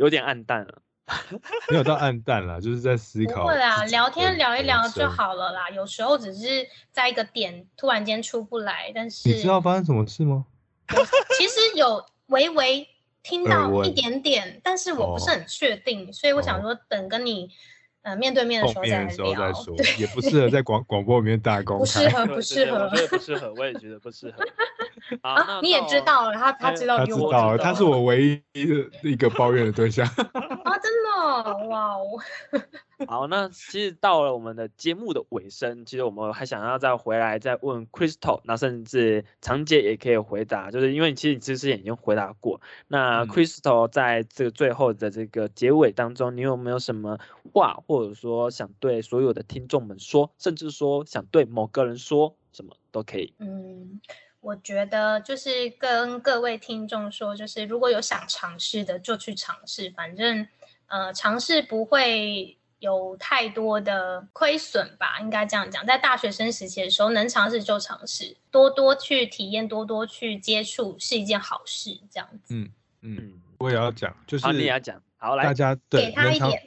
[0.00, 0.80] 有点暗淡了，
[1.70, 3.42] 没有到暗淡了，就是在思考。
[3.42, 5.68] 不会啦，聊天聊一聊就好了啦。
[5.68, 10.46] 有时候只是在一个点突然间出不来，但是你知道发生什么事吗？
[11.38, 12.88] 其实有微微
[13.22, 17.50] 听到一点点，但是我不是很确定，哦，所以我想说等跟你。
[18.02, 24.42] 呃，面对面的时候再聊，对，也不适合在广广播里面打工，不适合，不适合，我觉得不适合， 我也觉得不适合。
[25.22, 30.06] 啊，你也知道了，他他知道，他知道了，他是我唯一的一个抱怨的对象。
[30.64, 32.18] 啊，真的，哇哦。
[33.06, 42.60] 好，那其实到了我们的节目的尾声，其实我们还想要再回来再问 Crystal，那甚至长姐也可以回答，就是因为其实你之前已经回答过。
[42.88, 47.18] 那 Crystal 在这个最后的这个结尾当中，你有没有什么
[47.52, 53.32] 话，或者说想对所有的听众们说，甚至说想对某个人说什么都可以。
[53.38, 54.00] 嗯，
[54.40, 60.46] 我觉得就是跟各位听众说，就是如果有想尝试的，就去尝试，反正
[60.86, 62.56] 呃，尝试不会。
[62.80, 65.86] 有太多的亏损吧，应该这样讲。
[65.86, 72.00] 在大学生时期的时候，能尝试就尝试，多多去体验，多多去接触，是一件好事。
[72.10, 72.54] 这样子。
[72.54, 72.70] 嗯
[73.02, 76.62] 嗯，我也要讲，就是好，你也要讲，好来，大家对给他一点。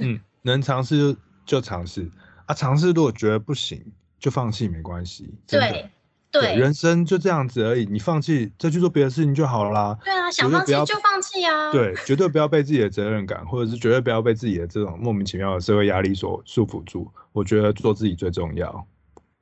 [0.00, 2.10] 嗯，能尝试就就尝试
[2.46, 3.84] 啊，尝试如果觉得不行，
[4.18, 5.32] 就放弃没关系。
[5.46, 5.88] 对。
[6.32, 9.98] 对，人生就这样子而已，你放弃再去做别的事情就好了啦。
[10.02, 11.70] 对啊，想放弃就放弃啊。
[11.70, 17.06] 对，绝对不要被自己的责任感，或者是绝对不要被自己的这种莫名其妙的社会压力所束缚住。
[17.32, 18.86] 我觉得做自己最重要。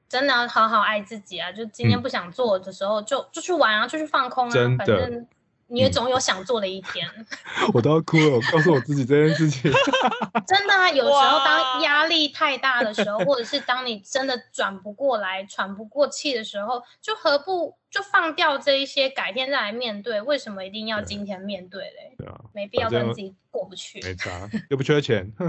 [0.09, 1.53] 真的要好好爱自己啊！
[1.53, 4.51] 就今天不想做的时候，嗯、就就去玩啊，就去放空啊。
[4.51, 5.25] 真的。
[5.71, 7.09] 你也总有想做的一天，
[7.73, 8.31] 我都要哭了。
[8.37, 9.71] 我告诉我自己这件事情，
[10.47, 20.21] 真的啊，有时候当压力太大的时候，或者是当你真的转不过来、喘不过气的时候，就何不就放掉这一些，改天再来面对？
[20.21, 22.15] 为什么一定要今天面对嘞？
[22.19, 24.01] 对啊，没必要跟自己过不去。
[24.03, 25.33] 没差，又不缺钱。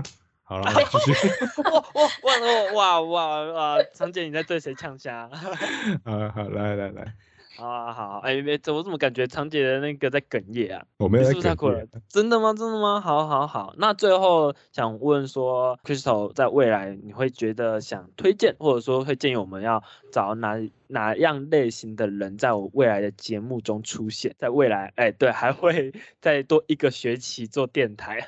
[0.43, 0.69] 好了，
[1.05, 1.29] 继续。
[1.63, 2.41] 哇哇
[2.73, 3.83] 哇哇哇哇！
[3.93, 5.29] 长姐你在对谁呛虾？
[6.03, 7.13] 好好来来来。
[7.67, 10.83] 啊好，哎，这我怎么感觉长姐的那个在哽咽啊？
[10.97, 11.87] 我没有在哽咽。
[12.07, 12.53] 真的吗？
[12.53, 12.99] 真的吗？
[12.99, 20.55] 好好好，那最后想问说，Crystal 在未来你会觉得想推荐，或者说会建议我们要找哪？
[20.91, 24.35] 哪样类型的人在我未来的节目中出现？
[24.37, 28.27] 在未来，哎，对，还会 再多一个学期做电台。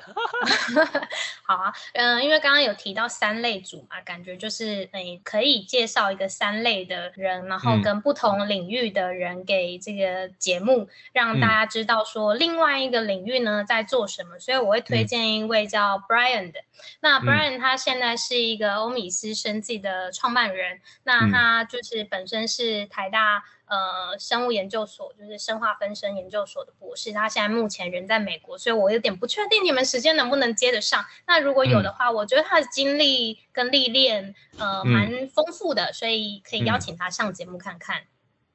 [1.46, 14.38] 好啊，嗯、呃，因为刚刚有提到三类组嘛，感觉就是，哎，可以介绍一个三类的人，然后跟不同领域的人给这个节目，嗯、让大家知道说另外一个领域呢在做什么。
[14.38, 16.60] 所以我会推荐一位叫 Brian 的。
[17.00, 22.84] 那 Brian 他现在是一个欧米斯生计的创办人，那他就是本身是。
[22.94, 27.12] 台大呃生物研究所，就是生化分生研究所的博士。
[27.12, 31.04] 他现在目前人在美国，所以我有点不确定你们时间能不能接得上。
[31.26, 38.02] 那如果有的话，嗯、我觉得他的经历跟历练呃蛮丰富的，所以可以邀请他上节目看看。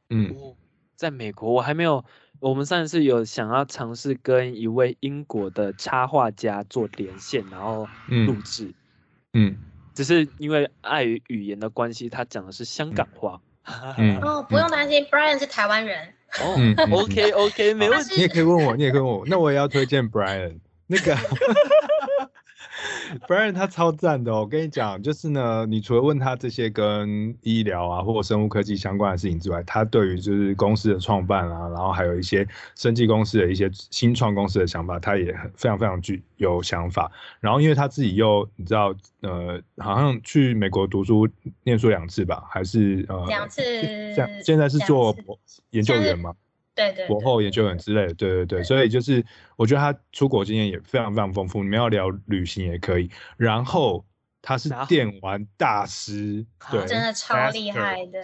[0.09, 0.55] 嗯，
[0.95, 2.05] 在美国我还没有，
[2.39, 8.73] 我们上次有想要尝试跟一位英国的插画家做连线，然后录制。
[9.33, 9.57] 嗯，
[9.93, 13.41] 只是因为碍于语言的关系，他讲的是香港话。
[13.97, 16.07] 嗯不用担心、嗯、，Brian 是台湾人。
[16.41, 18.15] 哦、嗯、，OK OK，没问题。
[18.15, 21.15] 你也可以问我，你也可以问我，那我也要推荐 Brian 那个。
[23.27, 37.11] Brian 他超赞的哦，我跟你讲，就是呢，你除了问他这些跟医疗啊或生物科技相关的事情之外，他对于就是公司的创办啊，然后还有一些生技公司的一些新创公司的想法，他也很非常非常具有想法。
[37.39, 41.27] 然后因为他自己又你知道，呃，好像去美国读书
[41.63, 43.61] 念书两次吧，还是呃两次，
[44.13, 45.15] 现现在是做
[45.71, 46.33] 研究员吗？
[46.79, 49.23] 对对，博后研究员之类的，对对对，所以就是
[49.57, 51.61] 我觉得他出国经验也非常非常丰富。
[51.61, 54.05] 你们要聊旅行也可以，然后
[54.41, 58.21] 他是电玩大师，对，真的超厉害的。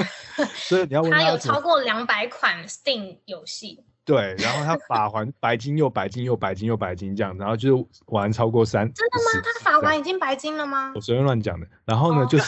[0.56, 3.84] 所以你要问他，他有超过两百款 Steam 游戏。
[4.04, 8.90] 对，然后他法环白金又白金又白金又白金这样，然后就是玩超过三。
[8.94, 9.44] 真的吗？
[9.44, 10.92] 他法环已经白金了吗？
[10.94, 11.66] 我随便乱讲的。
[11.84, 12.44] 然后呢，就是。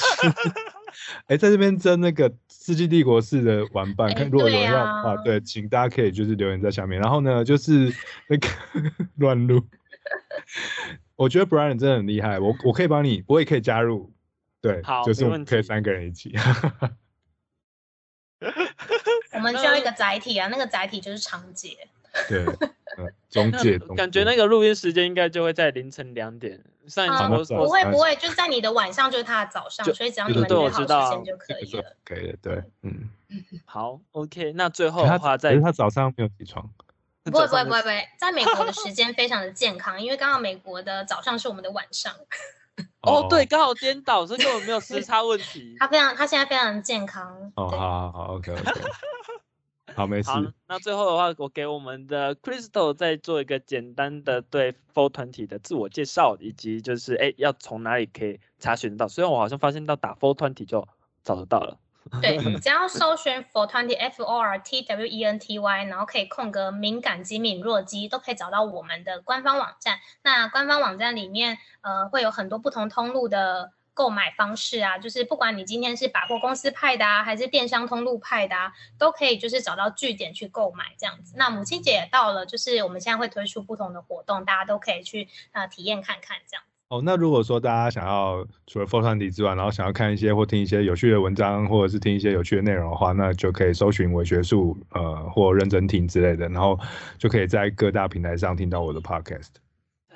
[1.26, 7.00] 哎，在这边争那个《世纪帝国》式的玩伴，看如果有人要啊，对，请大家可以就是留言在下面。
[7.00, 7.92] 然后呢，就是
[8.28, 8.48] 那个
[9.16, 9.62] 乱录，
[11.16, 14.12] 我觉得 Brian 真的很厉害，我我可以帮你，我也可以加入，
[14.60, 16.34] 对，好，就是我们可以三个人一起。
[19.32, 21.76] 我们需要一个载体啊，那个载体就是长洁。
[22.28, 22.44] 对。
[23.30, 26.60] 中介，感觉那个录音时间应该就会在凌晨两点。
[26.88, 31.96] 上一次不会不会，就是在你的晚上，就是他的早上，所以只要你们约好时间就可以了。
[32.04, 33.08] 可以的，对，嗯。
[33.64, 36.68] 好，OK，那最后的话，在他早上没有起床。
[37.22, 42.12] 不会不会不会不会，在美国的时间非常的健康，因为刚好美国的早上是我们的晚上。
[43.02, 45.76] 哦，对，刚好颠倒，所以根本没有时差问题。
[45.78, 47.52] 他非常，他现在非常健康。
[47.54, 48.80] 哦，好好好，OK OK。
[50.00, 50.30] 好，没事。
[50.30, 59.06] 好，那最后的话，我给我们的 Crystal 再做一个简单的对 Four 团体的自我介绍，以及就是哎，要从哪里可以查询到？
[59.06, 60.88] 虽然我好像发现到打 Four 团体就
[61.22, 61.76] 找得到了。
[62.22, 69.98] 对， 只要搜寻 FORTwenty F O R T W E N T Y，然后可以空格敏感肌、敏弱肌，都可以找到我们的官方网站。
[70.22, 81.34] 那官方网站里面，呃，会有很多不同通路的购买方式啊，就是不管你今天是百货公司派的啊，还是电商通路派的啊，都可以就是找到据点去购买这样子。
[81.36, 86.64] 那母亲节也到了，就是我们现在会推出不同的活动，大家都可以去呃体验看看这样。
[86.88, 96.80] 哦，那如果说大家想要除了 FORTwenty 之外，然后想要看一些或听一些有趣的文章，或者是听一些有趣的内容的话，那就可以搜寻伪学术呃或认真听之类的，然后
[97.18, 99.50] 就可以在各大平台上听到我的 podcast。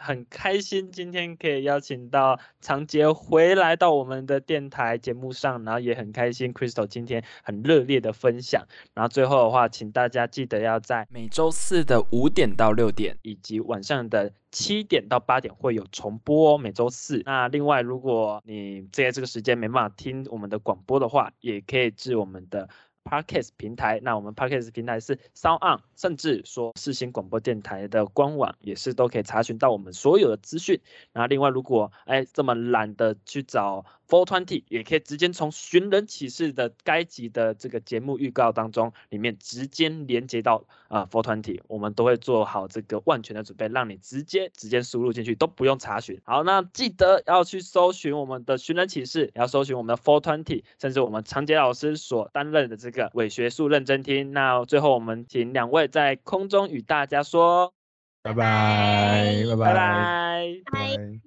[0.05, 17.23] 很开心今天可以邀请到长杰回来到我们的电台节目上，然后也很开心 Crystal 今天很热烈的分享，然后最后的话，请大家记得要在每周四的五点到六点，以及晚上的七点到八点会有重播哦，每周四。
[17.25, 22.69] 那另外，如果你在这个时间没办法听我们的广播的话，也可以至我们的。
[23.05, 30.81] Parkas 平台，那我们 parkas 平台是 sound 甚至说世新广播电台的官网也是都可以查询到我们所有的资讯。
[31.13, 33.85] 那另外，如果哎这么懒得去找。
[34.09, 46.21] FORTwenty 也可以直接从《寻人启事》的该集的这个节目预告当中里面直接连接到啊 Four Twenty，我们都会做好这个万全的准备，让你直接直接输入进去都不用查询。
[46.25, 54.33] 好，那记得要去搜寻我们的《寻人启事》，要搜寻我们的 Four Twenty，甚至我们长杰老师所担任的这个伪学术认真听。
[54.33, 57.73] 那最后我们请两位在空中与大家说，
[58.23, 59.65] 拜拜，拜拜。
[59.65, 61.24] 拜拜。